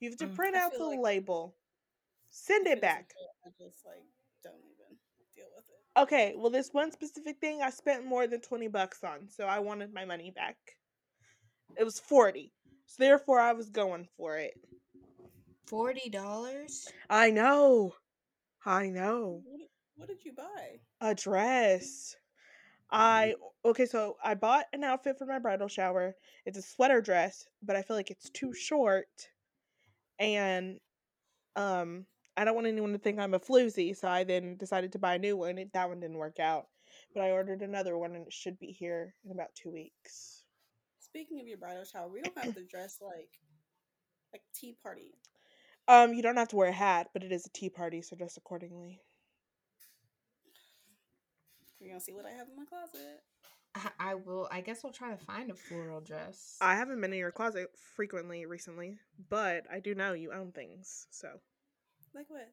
[0.00, 0.34] You have to Mm.
[0.36, 1.54] print out the like- label,
[2.30, 3.12] send it back.
[3.46, 4.02] I just like
[4.42, 4.96] don't even
[5.34, 6.00] deal with it.
[6.00, 9.60] Okay, well, this one specific thing I spent more than 20 bucks on, so I
[9.60, 10.56] wanted my money back.
[11.78, 12.52] It was 40.
[12.86, 14.52] So therefore, I was going for it.
[15.66, 16.86] Forty dollars.
[17.08, 17.94] I know.
[18.66, 19.40] I know.
[19.46, 19.60] What,
[20.02, 20.80] what did you buy?
[21.00, 22.16] A dress.
[22.90, 23.34] I
[23.64, 26.16] okay, so I bought an outfit for my bridal shower.
[26.44, 29.06] It's a sweater dress, but I feel like it's too short.
[30.18, 30.80] And
[31.56, 32.06] um
[32.36, 35.14] I don't want anyone to think I'm a floozy, so I then decided to buy
[35.14, 35.58] a new one.
[35.58, 36.66] It, that one didn't work out.
[37.14, 40.44] But I ordered another one and it should be here in about 2 weeks.
[40.98, 43.30] Speaking of your bridal shower, we don't have to dress like
[44.32, 45.14] like tea party.
[45.86, 48.16] Um you don't have to wear a hat, but it is a tea party, so
[48.16, 49.00] dress accordingly.
[51.82, 53.22] We're gonna see what I have in my closet.
[53.74, 54.48] I, I will.
[54.52, 56.56] I guess I'll try to find a floral dress.
[56.60, 61.06] I haven't been in your closet frequently recently, but I do know you own things.
[61.10, 61.28] So,
[62.14, 62.48] Like what?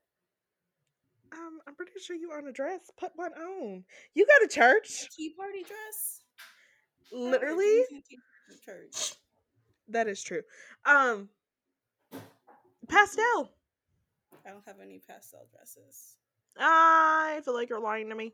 [1.31, 2.89] Um, I'm pretty sure you own a dress.
[2.97, 3.83] Put one on.
[4.15, 5.03] You go to church.
[5.03, 6.21] A tea party dress.
[7.13, 8.65] I Literally, jeans and t-shirts to
[9.11, 9.19] church.
[9.89, 10.41] that is true.
[10.85, 11.29] Um,
[12.87, 13.51] pastel.
[14.45, 16.15] I don't have any pastel dresses.
[16.57, 18.33] I feel like you're lying to me.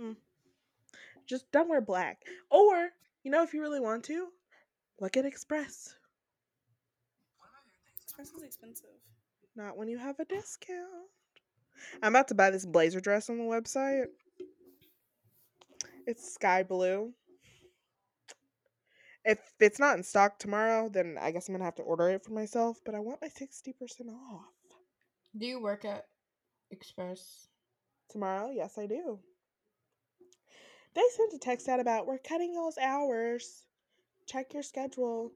[0.00, 0.12] Hmm.
[1.26, 2.22] Just don't wear black.
[2.50, 2.88] Or,
[3.22, 4.28] you know, if you really want to,
[4.98, 5.94] look at Express.
[8.02, 8.88] Express is expensive.
[9.54, 10.88] Not when you have a discount.
[12.02, 14.06] I'm about to buy this blazer dress on the website.
[16.06, 17.12] It's sky blue.
[19.24, 22.24] If it's not in stock tomorrow, then I guess I'm gonna have to order it
[22.24, 22.78] for myself.
[22.84, 23.74] But I want my 60%
[24.08, 24.46] off.
[25.36, 26.06] Do you work at
[26.70, 27.48] Express?
[28.08, 28.50] Tomorrow?
[28.50, 29.20] Yes, I do.
[30.94, 33.64] They sent a text out about we're cutting those hours.
[34.26, 35.32] Check your schedule.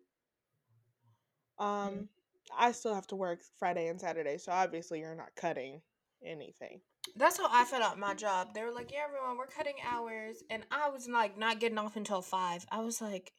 [1.58, 2.08] Um,
[2.56, 5.80] I still have to work Friday and Saturday, so obviously you're not cutting
[6.24, 6.80] anything.
[7.16, 8.54] That's how I felt at my job.
[8.54, 11.96] They were like, "Yeah, everyone, we're cutting hours," and I was like, not getting off
[11.96, 12.66] until five.
[12.70, 13.32] I was like,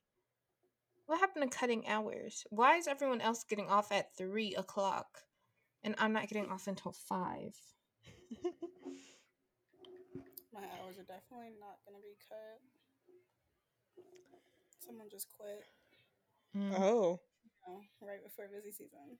[1.07, 2.45] "What happened to cutting hours?
[2.49, 5.23] Why is everyone else getting off at three o'clock,
[5.83, 7.57] and I'm not getting off until five?
[10.55, 12.63] My hours are definitely not gonna be cut.
[14.79, 15.65] Someone just quit.
[16.55, 16.79] Mm.
[16.79, 19.19] oh, you know, right before busy season.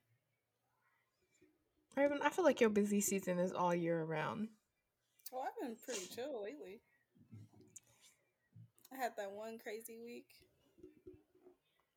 [1.94, 4.48] Raven, I feel like your busy season is all year around.
[5.30, 6.80] Well, I've been pretty chill lately.
[8.92, 10.26] I had that one crazy week.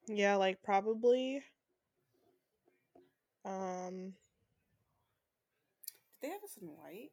[0.08, 1.42] yeah, like probably.
[3.46, 4.14] Um,
[6.20, 7.12] Did they have us in white?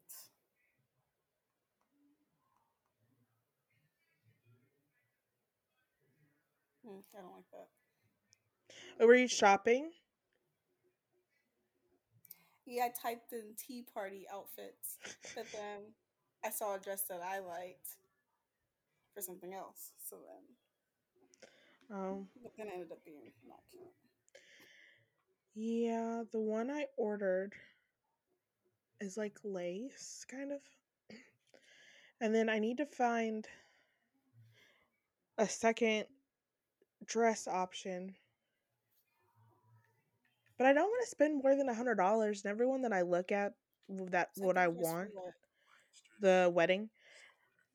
[6.86, 9.06] Hmm, I don't like that.
[9.06, 9.90] were you shopping?
[12.64, 14.98] Yeah, I typed in tea party outfits,
[15.34, 15.80] but then
[16.44, 17.96] I saw a dress that I liked
[19.14, 19.92] for something else.
[20.08, 23.84] So then, Oh, but then it ended up being not cute.
[25.54, 27.54] yeah, the one I ordered
[29.00, 30.60] is like lace, kind of.
[32.20, 33.46] And then I need to find
[35.38, 36.06] a second
[37.04, 38.16] dress option.
[40.58, 42.44] But I don't want to spend more than a hundred dollars.
[42.44, 43.54] And everyone that I look at,
[44.10, 45.10] that what I Second dress for want,
[46.20, 46.90] the wedding,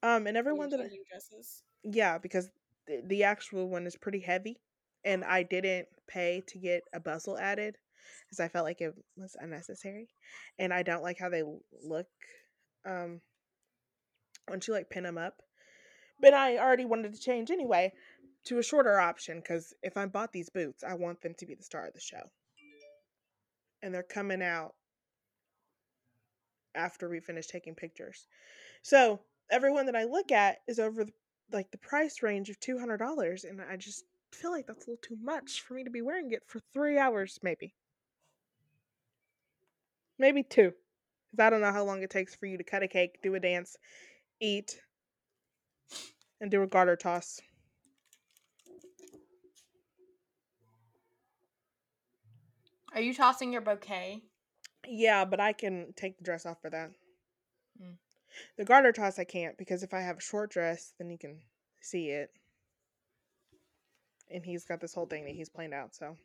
[0.04, 1.64] um, and everyone that I, dresses.
[1.84, 2.50] yeah, because
[2.88, 4.60] the, the actual one is pretty heavy,
[5.04, 7.78] and I didn't pay to get a bustle added,
[8.26, 10.10] because I felt like it was unnecessary,
[10.60, 11.44] and I don't like how they
[11.84, 12.08] look,
[12.86, 13.22] um,
[14.50, 15.42] once you like pin them up.
[16.20, 17.94] But I already wanted to change anyway
[18.46, 21.56] to a shorter option because if I bought these boots, I want them to be
[21.56, 22.32] the star of the show.
[23.84, 24.76] And they're coming out
[26.76, 28.28] after we finish taking pictures.
[28.82, 29.20] So
[29.50, 31.12] everyone that I look at is over the,
[31.52, 34.90] like the price range of two hundred dollars, and I just feel like that's a
[34.92, 37.74] little too much for me to be wearing it for three hours, maybe,
[40.18, 40.72] maybe two,
[41.32, 43.36] because I don't know how long it takes for you to cut a cake, do
[43.36, 43.76] a dance,
[44.40, 44.80] eat,
[46.40, 47.42] and do a garter toss.
[52.94, 54.22] Are you tossing your bouquet?
[54.88, 56.92] Yeah, but I can take the dress off for that.
[57.82, 57.96] Mm.
[58.58, 61.40] The garter toss I can't because if I have a short dress, then you can
[61.82, 62.32] see it.
[64.30, 66.16] And he's got this whole thing that he's planned out, so.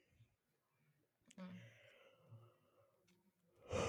[1.40, 1.44] Mm.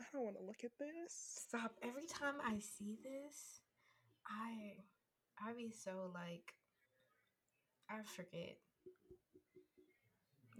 [0.00, 1.44] I don't want to look at this.
[1.46, 1.72] Stop.
[1.82, 3.60] Every time I see this,
[4.26, 4.84] I
[5.38, 6.54] I be so like
[7.90, 8.56] I forget.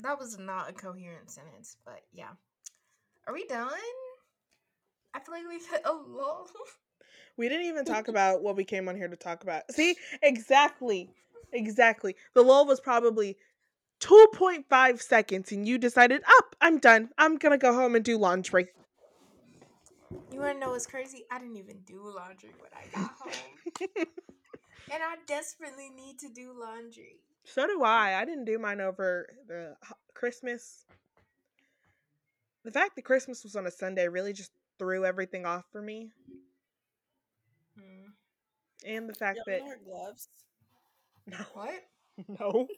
[0.02, 2.30] That was not a coherent sentence, but yeah.
[3.26, 3.70] Are we done?
[5.14, 6.48] I feel like we've hit a lull.
[7.38, 9.70] We didn't even talk about what we came on here to talk about.
[9.70, 11.10] See, exactly.
[11.52, 12.16] Exactly.
[12.34, 13.36] The lull was probably
[14.00, 17.10] 2.5 seconds, and you decided, up, I'm done.
[17.18, 18.68] I'm going to go home and do laundry.
[20.32, 21.24] You wanna know what's crazy?
[21.30, 23.32] I didn't even do laundry when I got home.
[24.92, 27.20] and I desperately need to do laundry.
[27.46, 28.20] So do I.
[28.20, 29.76] I didn't do mine over the
[30.14, 30.84] Christmas.
[32.64, 36.10] The fact that Christmas was on a Sunday really just threw everything off for me.
[37.78, 38.12] Mm.
[38.84, 40.28] And the fact Y'all that gloves?
[41.26, 41.84] no, What?
[42.40, 42.68] no.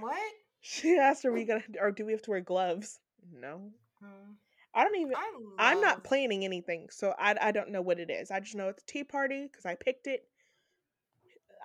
[0.00, 0.18] What?
[0.64, 3.00] She asked, "Are we gonna, or do we have to wear gloves?"
[3.32, 3.72] No,
[4.02, 4.36] Mm.
[4.74, 5.14] I don't even.
[5.16, 8.30] I I'm not planning anything, so I I don't know what it is.
[8.30, 10.24] I just know it's a tea party because I picked it.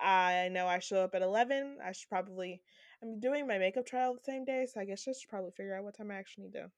[0.02, 1.78] I know I show up at eleven.
[1.84, 2.60] I should probably.
[3.02, 5.76] I'm doing my makeup trial the same day, so I guess I should probably figure
[5.76, 6.70] out what time I actually need to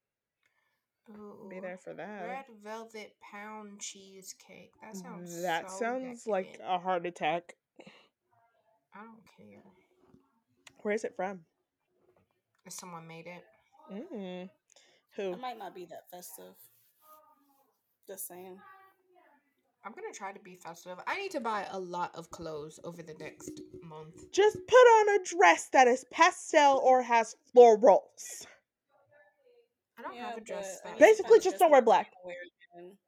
[1.48, 2.26] be there for that.
[2.26, 4.72] Red velvet pound cheesecake.
[4.82, 7.54] That sounds that so sounds like a heart attack.
[8.94, 9.62] I don't care.
[10.82, 11.40] Where is it from?
[12.64, 13.44] If someone made it.
[13.92, 14.44] Mm.
[14.44, 14.50] It
[15.16, 15.36] Who?
[15.36, 16.54] might not be that festive.
[18.06, 18.58] Just saying.
[19.84, 20.98] I'm gonna try to be festive.
[21.06, 24.30] I need to buy a lot of clothes over the next month.
[24.30, 28.46] Just put on a dress that is pastel or has florals.
[29.98, 32.12] I don't Yeah, have a dress that Basically, just don't wear black.
[32.12, 32.36] can wear
[32.76, 32.98] again.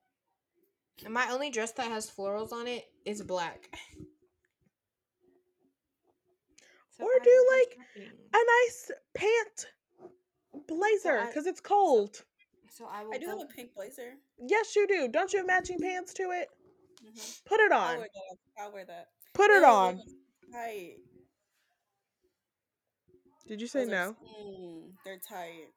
[1.05, 3.68] And my only dress that has florals on it is black.
[6.91, 8.18] So Or I do, will like, shopping.
[8.35, 9.66] A nice pant
[10.68, 12.25] blazer I- because it's cold.
[12.70, 14.14] So I will I do have a pink blazer.
[14.39, 15.09] Yes, you do.
[15.09, 16.49] Don't you have matching pants to it?
[17.03, 17.99] Hmm Put it I'll on.
[17.99, 18.63] wear that.
[18.63, 19.07] I'll wear that.
[19.35, 20.01] Put it Ew, on.
[20.53, 20.97] Tight.
[23.49, 24.17] Did you say Those are- no?
[24.45, 25.69] mm, they're tight.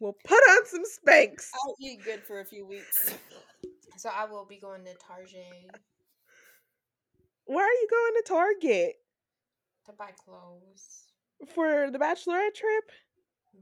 [0.00, 1.48] Well, put on some Spanx.
[1.54, 3.14] I'll eat good for a few weeks.
[3.96, 5.70] So I will be going to Target
[7.46, 8.96] Where are you going to Target
[9.86, 11.04] to buy clothes.
[11.54, 12.90] for the bachelorette trip?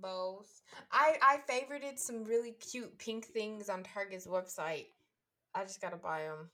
[0.01, 0.63] Both.
[0.91, 4.87] I I favorited some really cute pink things on Target's website.
[5.55, 6.51] I just gotta buy them.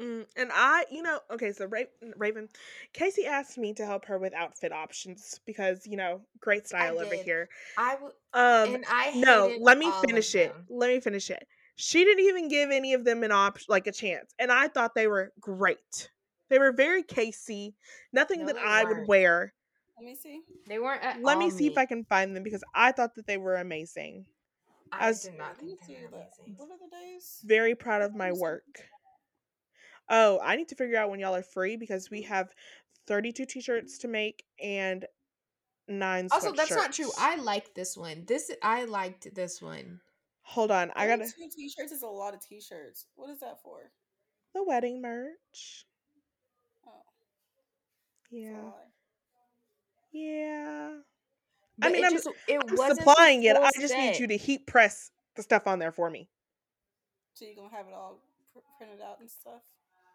[0.00, 1.80] Mm, and I, you know, okay, so Ra-
[2.16, 2.48] Raven,
[2.92, 7.14] Casey asked me to help her with outfit options because, you know, great style over
[7.14, 7.24] did.
[7.24, 7.48] here.
[7.78, 10.54] I w- Um, and I no, let me finish it.
[10.68, 11.46] Let me finish it.
[11.76, 14.94] She didn't even give any of them an option, like a chance, and I thought
[14.94, 16.10] they were great.
[16.50, 17.74] They were very Casey.
[18.12, 19.08] Nothing No, that I would weren't.
[19.08, 19.54] wear.
[19.96, 20.42] Let me see.
[20.68, 21.78] They weren't at Let me all see if.
[21.78, 24.26] I can find them because I thought that they were amazing.
[24.92, 26.56] I was- did not think they were amazing.
[26.56, 27.40] What are the days?
[27.44, 28.88] Very proud of my work.
[30.08, 32.26] Oh, I need to figure out when y'all are free because we mm.
[32.26, 32.54] have
[33.06, 35.06] 32 t-shirts to make and
[35.88, 37.10] nine Also, that's not true.
[37.18, 38.24] I like this one.
[38.26, 40.00] This I liked this one.
[40.42, 43.06] Hold on, I gotta 32 t-shirts is a lot of t-shirts.
[43.16, 43.90] What is that for?
[44.56, 45.84] the wedding merch.
[46.86, 47.02] Oh,
[48.30, 48.70] Yeah.
[50.12, 50.96] Yeah.
[51.78, 53.56] But mean, it I'm- just it I'm wasn't supplying it.
[53.56, 56.28] full I just need you to heat press the stuff on there for me.
[57.34, 58.18] So you gonna have it all
[58.78, 59.60] printed out and stuff?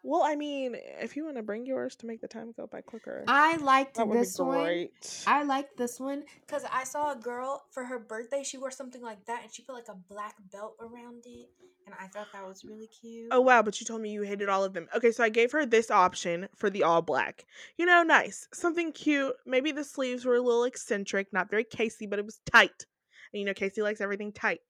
[0.04, 2.80] Well, I mean, if you want to bring yours to make the time go by
[2.80, 4.88] quicker, I liked that would this one.
[5.28, 8.42] I liked this one because I saw a girl for her birthday.
[8.42, 11.50] She wore something like that, and she put like a black belt around it,
[11.86, 13.28] and I thought that was really oh, cute.
[13.30, 14.88] Oh wow, but you told me you hated all of them.
[14.96, 17.46] Okay, so I gave her this option for the all black.
[17.76, 18.48] You know, nice.
[18.52, 19.34] Something cute.
[19.46, 22.86] Maybe the sleeves were a little eccentric, not very Casey, but it was tight.
[23.32, 24.60] And you know, Casey likes everything tight.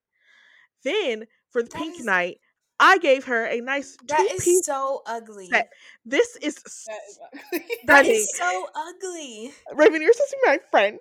[0.84, 2.38] Then for the That pink is- night,
[2.82, 5.46] I gave her a nice that two piece so ugly.
[5.46, 5.70] set.
[6.04, 7.64] This is That is ugly.
[7.86, 8.10] That stunning.
[8.12, 9.52] is so ugly.
[9.74, 10.98] Raven, you're supposed to be my friend,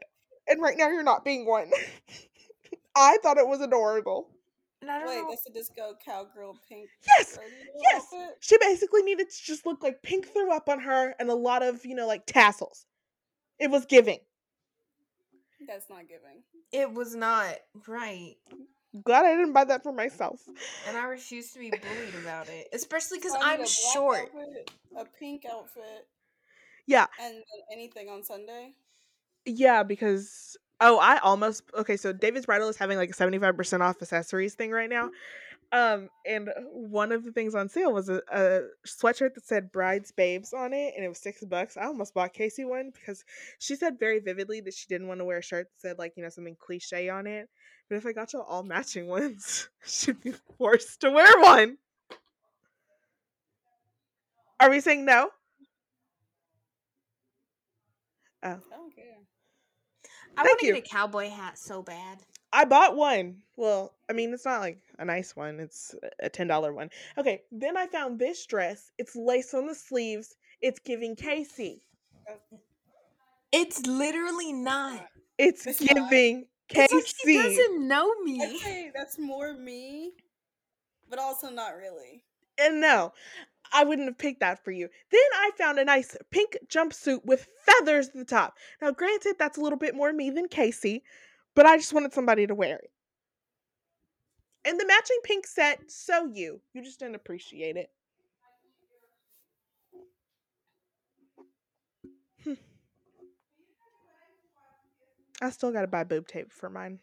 [0.47, 1.71] and right now you're not being one.
[2.95, 4.27] I thought it was adorable.
[4.81, 5.27] And I don't Wait, know.
[5.29, 6.89] that's the disco cowgirl pink.
[7.07, 7.37] Yes,
[7.79, 8.03] yes.
[8.13, 8.35] outfit?
[8.41, 11.63] She basically needed to just look like pink threw up on her and a lot
[11.63, 12.85] of, you know, like tassels.
[13.59, 14.19] It was giving.
[15.67, 16.41] That's not giving.
[16.71, 17.55] It was not
[17.87, 18.35] right,
[19.03, 20.41] Glad I didn't buy that for myself.
[20.87, 24.19] and I refuse to be bullied about it, especially because I need I'm a short.
[24.33, 26.07] outfit, a pink outfit,
[26.87, 28.73] Yeah, and anything on Sunday.
[29.45, 31.95] yeah, because oh, I almost okay.
[31.95, 35.09] So David's Bridal is having like a seventy five percent off accessories thing right now.
[35.73, 40.11] Um, and one of the things on sale was a, a sweatshirt that said "Brides
[40.11, 41.77] Babes" on it, and it was six bucks.
[41.77, 43.23] I almost bought Casey one because
[43.57, 46.11] she said very vividly that she didn't want to wear a shirt that said like
[46.17, 47.47] you know something cliche on it.
[47.91, 51.77] But if I got you all matching ones, she'd be forced to wear one.
[54.61, 55.29] Are we saying no?
[58.43, 58.47] Oh.
[58.47, 59.03] oh I don't care.
[60.37, 62.19] I want to get a cowboy hat so bad.
[62.53, 63.41] I bought one.
[63.57, 65.59] Well, I mean, it's not like a nice one.
[65.59, 66.91] It's a ten dollar one.
[67.17, 68.93] Okay, then I found this dress.
[68.99, 70.37] It's lace on the sleeves.
[70.61, 71.81] It's giving Casey.
[73.51, 75.09] It's literally not.
[75.37, 77.13] It's, It's giving It's like Casey.
[77.25, 78.57] he doesn't know I'd me.
[78.59, 80.11] say that's more me,
[81.09, 82.23] but also not really.
[82.59, 83.13] and no,
[83.73, 84.89] I wouldn't have picked that for you.
[85.11, 88.55] Then I found a nice pink jumpsuit with feathers at the top.
[88.81, 91.03] Now, granted, that's a little bit more me than Casey,
[91.55, 92.91] but I just wanted somebody to wear it.
[94.63, 96.61] And the matching pink set, so you.
[96.73, 97.89] You just didn't appreciate it.
[105.41, 106.99] I still gotta buy boob tape for mine.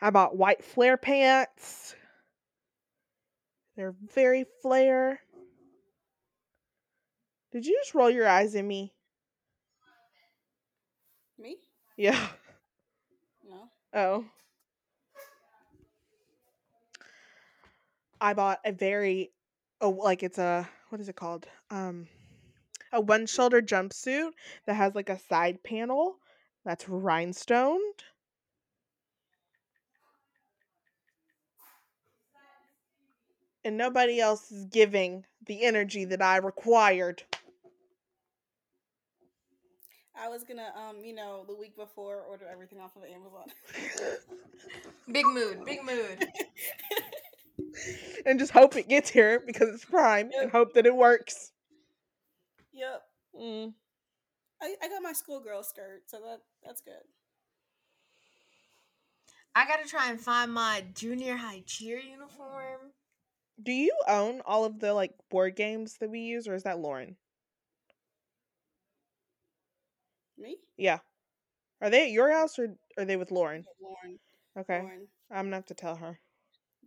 [0.00, 1.96] I bought white flare pants.
[3.76, 5.20] They're very flare.
[7.50, 8.92] Did you just roll your eyes at me?
[11.38, 11.56] Me?
[11.96, 12.28] Yeah.
[13.48, 13.68] No.
[13.92, 14.24] Oh.
[18.20, 19.30] I bought a very
[19.80, 21.46] oh like it's a what is it called?
[21.70, 22.08] Um
[22.94, 24.30] a one shoulder jumpsuit
[24.66, 26.16] that has like a side panel
[26.64, 28.04] that's rhinestoned.
[33.64, 37.22] And nobody else is giving the energy that I required.
[40.16, 43.46] I was gonna, um, you know, the week before order everything off of Amazon.
[45.12, 46.26] Big mood, big mood.
[48.26, 51.52] and just hope it gets here because it's Prime and hope that it works.
[53.44, 53.52] Yep.
[53.52, 53.74] Mm.
[54.62, 56.94] I, I got my schoolgirl skirt, so that that's good.
[59.54, 62.92] I gotta try and find my junior high cheer uniform.
[63.62, 66.80] Do you own all of the like board games that we use or is that
[66.80, 67.16] Lauren?
[70.36, 70.56] Me?
[70.76, 70.98] Yeah.
[71.80, 73.64] Are they at your house or are they with Lauren?
[73.80, 74.18] Lauren.
[74.58, 74.80] Okay.
[74.80, 75.06] Lauren.
[75.30, 76.18] I'm gonna have to tell her.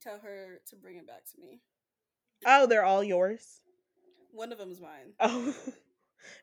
[0.01, 1.61] Tell her to bring it back to me.
[2.45, 3.61] Oh, they're all yours.
[4.31, 5.13] One of them's mine.
[5.19, 5.55] Oh,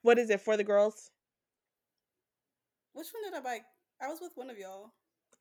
[0.03, 1.11] what is it for the girls?
[2.93, 3.61] Which one did I buy?
[4.01, 4.91] I was with one of y'all.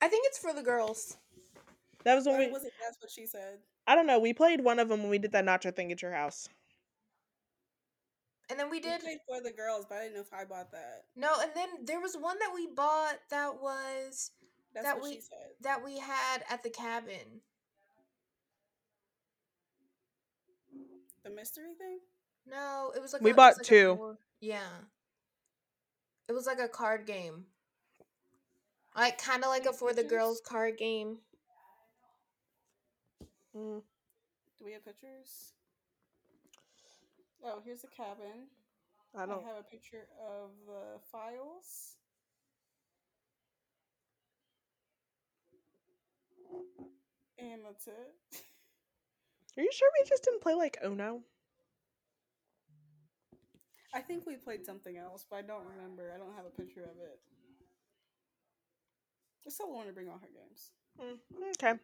[0.02, 1.16] I think it's for the girls.
[2.04, 2.50] That was when Or we.
[2.50, 3.58] was it that's what she said?
[3.86, 4.18] I don't know.
[4.18, 6.48] We played one of them when we did that nacho thing at your house.
[8.50, 10.44] And then we We did played for the girls, but I didn't know if I
[10.44, 11.04] bought that.
[11.16, 14.32] no, and then there was one that we bought that was
[14.74, 15.54] That's That what we- she said.
[15.60, 17.40] that we had at the cabin.
[21.22, 22.00] The mystery thing?
[22.46, 24.16] No, it was like We a, bought was like a two.
[24.48, 24.88] Board- yeah,
[26.28, 27.46] it was like a card game,
[28.96, 30.10] like kind of like a Any for the pictures?
[30.10, 31.18] girls card game.
[33.56, 33.82] Mm.
[34.58, 35.52] Do we have pictures?
[37.44, 38.48] Oh, here's the cabin.
[39.16, 39.44] I I, don't.
[39.44, 41.96] have a picture of the files.
[47.38, 48.14] And that's it.
[49.56, 51.22] Are you sure we just didn't play like Uno?
[51.22, 51.33] I
[54.06, 56.12] think we played something else, but I don't remember.
[56.14, 57.18] I don't have a picture of it.
[59.46, 60.70] I still want to bring all her games.
[61.00, 61.18] Mm,
[61.52, 61.78] okay.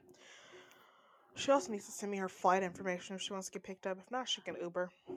[1.34, 3.86] She also needs to send me her flight information if she wants to get picked
[3.86, 3.98] up.
[3.98, 4.90] If not, she can Uber.
[5.08, 5.12] I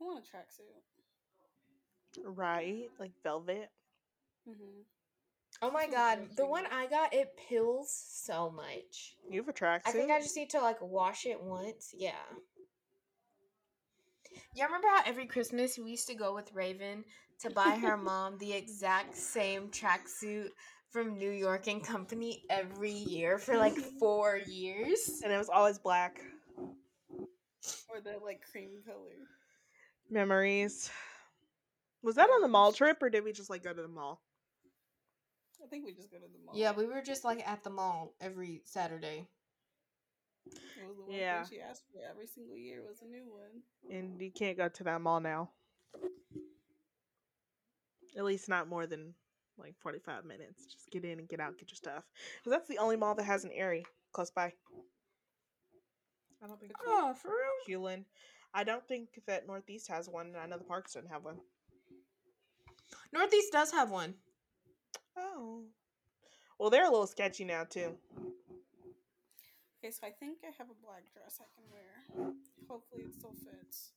[0.00, 0.82] want a tracksuit.
[2.24, 2.88] Right?
[2.98, 3.70] Like velvet.
[4.48, 4.82] Mm-hmm.
[5.62, 9.14] Oh my god, the one I got it pills so much.
[9.30, 9.86] You have a tracksuit.
[9.86, 11.94] I think I just need to like wash it once.
[11.96, 12.12] Yeah.
[14.54, 17.04] Yeah, remember how every Christmas we used to go with Raven
[17.40, 20.48] to buy her mom the exact same tracksuit
[20.90, 25.20] from New York and Company every year for like four years?
[25.24, 26.20] and it was always black.
[27.88, 29.16] Or the like cream color.
[30.10, 30.90] Memories.
[32.02, 34.20] Was that on the mall trip or did we just like go to the mall?
[35.64, 36.54] I think we just go to the mall.
[36.54, 39.26] Yeah, we were just like at the mall every Saturday.
[40.46, 41.42] It was the one Yeah.
[41.44, 43.62] thing she asked for every single year was a new one.
[43.90, 45.50] And you can't go to that mall now.
[48.16, 49.14] At least not more than
[49.58, 50.66] like 45 minutes.
[50.66, 52.04] Just get in and get out, get your stuff.
[52.38, 54.52] Because that's the only mall that has an Aerie close by.
[56.42, 57.80] I don't think Oh, for real?
[57.80, 58.04] Hulen.
[58.52, 60.26] I don't think that Northeast has one.
[60.26, 61.40] and I know the parks don't have one.
[63.12, 64.14] Northeast does have one.
[65.16, 65.64] Oh.
[66.58, 67.98] Well, they're a little sketchy now, too.
[69.84, 72.32] Okay, so I think I have a black dress I can wear.
[72.70, 73.90] Hopefully it still fits.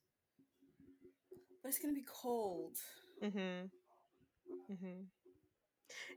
[1.64, 2.76] But it's gonna be cold.
[3.24, 4.74] Mm hmm.
[4.74, 5.02] Mm hmm.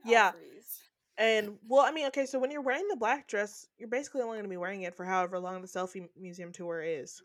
[0.05, 0.31] I'll Yeah.
[0.31, 0.81] freeze.
[1.17, 4.35] And, well, I mean, okay, so when you're wearing the black dress, you're basically only
[4.35, 7.21] going to be wearing it for however long the selfie museum tour is.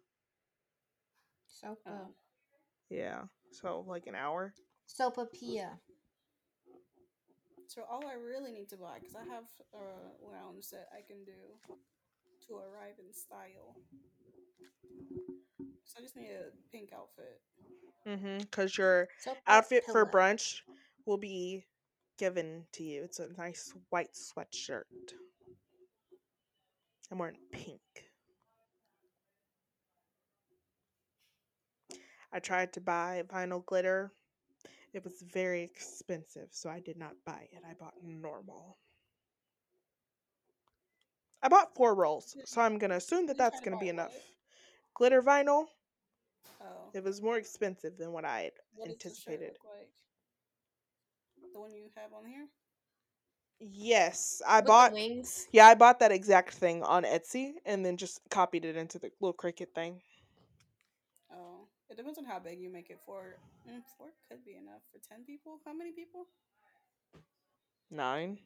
[1.50, 1.76] Sopa.
[1.88, 2.14] Oh.
[2.90, 3.22] Yeah.
[3.50, 4.52] So, like an hour.
[4.86, 5.80] Sopa Pia.
[7.68, 11.24] So all I really need to buy, because I have a lounge that I can
[11.24, 11.32] do
[12.48, 13.76] to arrive in style.
[15.84, 17.40] So I just need a pink outfit.
[18.06, 18.38] Mm-hmm.
[18.38, 20.34] Because your Sopa outfit for Pilla.
[20.34, 20.60] brunch
[21.06, 21.64] will be
[22.18, 23.02] given to you.
[23.04, 24.84] It's a nice white sweatshirt.
[27.10, 27.80] I'm wearing pink.
[32.32, 34.12] I tried to buy vinyl glitter.
[34.92, 37.62] It was very expensive, so I did not buy it.
[37.68, 38.78] I bought normal.
[41.42, 44.14] I bought four rolls, so I'm gonna assume that that's gonna be enough.
[44.94, 45.66] Glitter vinyl.
[46.60, 46.90] Oh.
[46.94, 49.58] It was more expensive than what I had What does the shirt anticipated.
[49.64, 49.90] like?
[51.52, 52.46] The one you have on here?
[53.60, 54.92] Yes, I With bought.
[54.92, 55.46] wings.
[55.52, 59.10] Yeah, I bought that exact thing on Etsy and then just copied it into the
[59.20, 60.02] little Cricut thing.
[61.32, 63.36] Oh, it depends on how big you make it for.
[63.68, 65.60] Mm, four could be enough for ten people.
[65.64, 66.26] How many people?
[67.90, 68.38] Nine.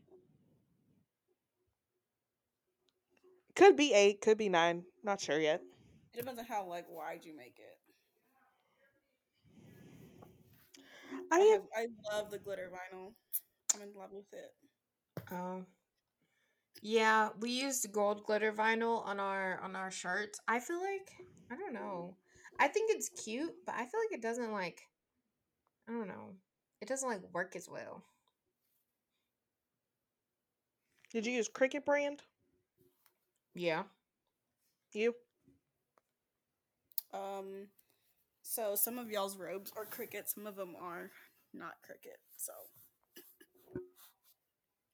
[3.57, 4.84] Could be eight, could be nine.
[5.05, 5.61] Not sure yet.
[6.14, 7.76] It depends on how like wide you make it.
[11.32, 13.12] I I, have, I love the glitter vinyl.
[13.74, 14.53] I'm in love with it.
[15.32, 15.64] Oh.
[16.82, 20.40] Yeah, we used gold glitter vinyl on our on our shirts.
[20.48, 21.11] I feel like
[21.51, 22.16] I don't know.
[22.59, 24.80] I think it's cute, but I feel like it doesn't like
[25.88, 26.34] I don't know.
[26.80, 28.03] It doesn't like work as well.
[31.12, 32.22] did you use Cricut brand?
[33.55, 33.82] Yeah.
[34.92, 35.14] You?
[37.12, 37.68] Um,
[38.42, 41.11] so some of y'all's robes are Cricut, some of them are
[41.53, 42.18] not Cricut.
[42.36, 42.53] So,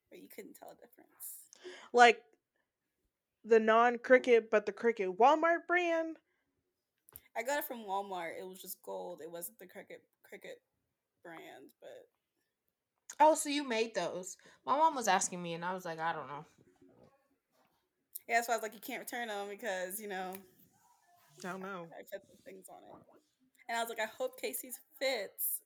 [0.09, 1.07] but you couldn't tell a difference.
[1.93, 2.21] Like
[3.45, 6.17] the non Cricut, but the Cricut Walmart brand?
[7.37, 8.39] I got it from Walmart.
[8.39, 9.21] It was just gold.
[9.21, 10.59] It wasn't the Cricut Cricut
[11.23, 12.07] brand, but
[13.19, 14.37] Oh, so you made those.
[14.65, 16.45] My mom was asking me and I was like, I don't know.
[18.27, 21.61] Yeah, that's why I was like, you can't return them because you know I Don't
[21.61, 21.87] know.
[21.91, 23.05] I put some things on it.
[23.69, 25.61] And I was like, I hope Casey's fits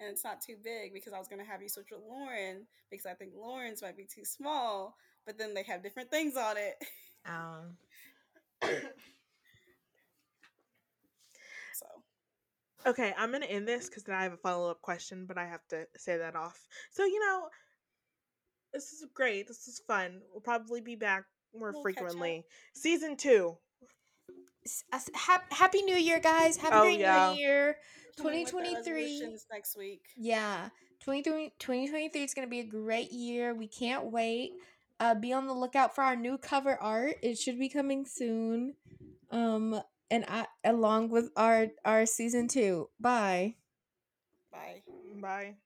[0.00, 3.06] and it's not too big because I was gonna have you switch with Lauren because
[3.06, 4.96] I think Lauren's might be too small,
[5.26, 6.74] but then they have different things on it.
[7.26, 7.76] Um
[11.74, 11.86] So
[12.86, 15.46] Okay, I'm gonna end this because then I have a follow up question, but I
[15.46, 16.66] have to say that off.
[16.90, 17.48] So you know,
[18.72, 19.46] this is great.
[19.46, 20.20] This is fun.
[20.32, 21.24] We'll probably be back
[21.58, 22.44] more We'll frequently.
[22.74, 23.56] Season two.
[24.66, 25.10] s- s-
[25.50, 27.32] happy new year guys Happy Oh, great yeah.
[27.34, 27.76] new year
[28.16, 30.02] coming with our 2023 next week.
[30.16, 30.68] yeah
[31.00, 34.52] 2023 2023 is going to be a great year we can't wait
[35.00, 38.74] uh be on the lookout for our new cover art it should be coming soon
[39.30, 39.78] um
[40.10, 43.56] and I, along with our our season two bye
[44.50, 44.82] Bye.
[45.20, 45.56] Bye.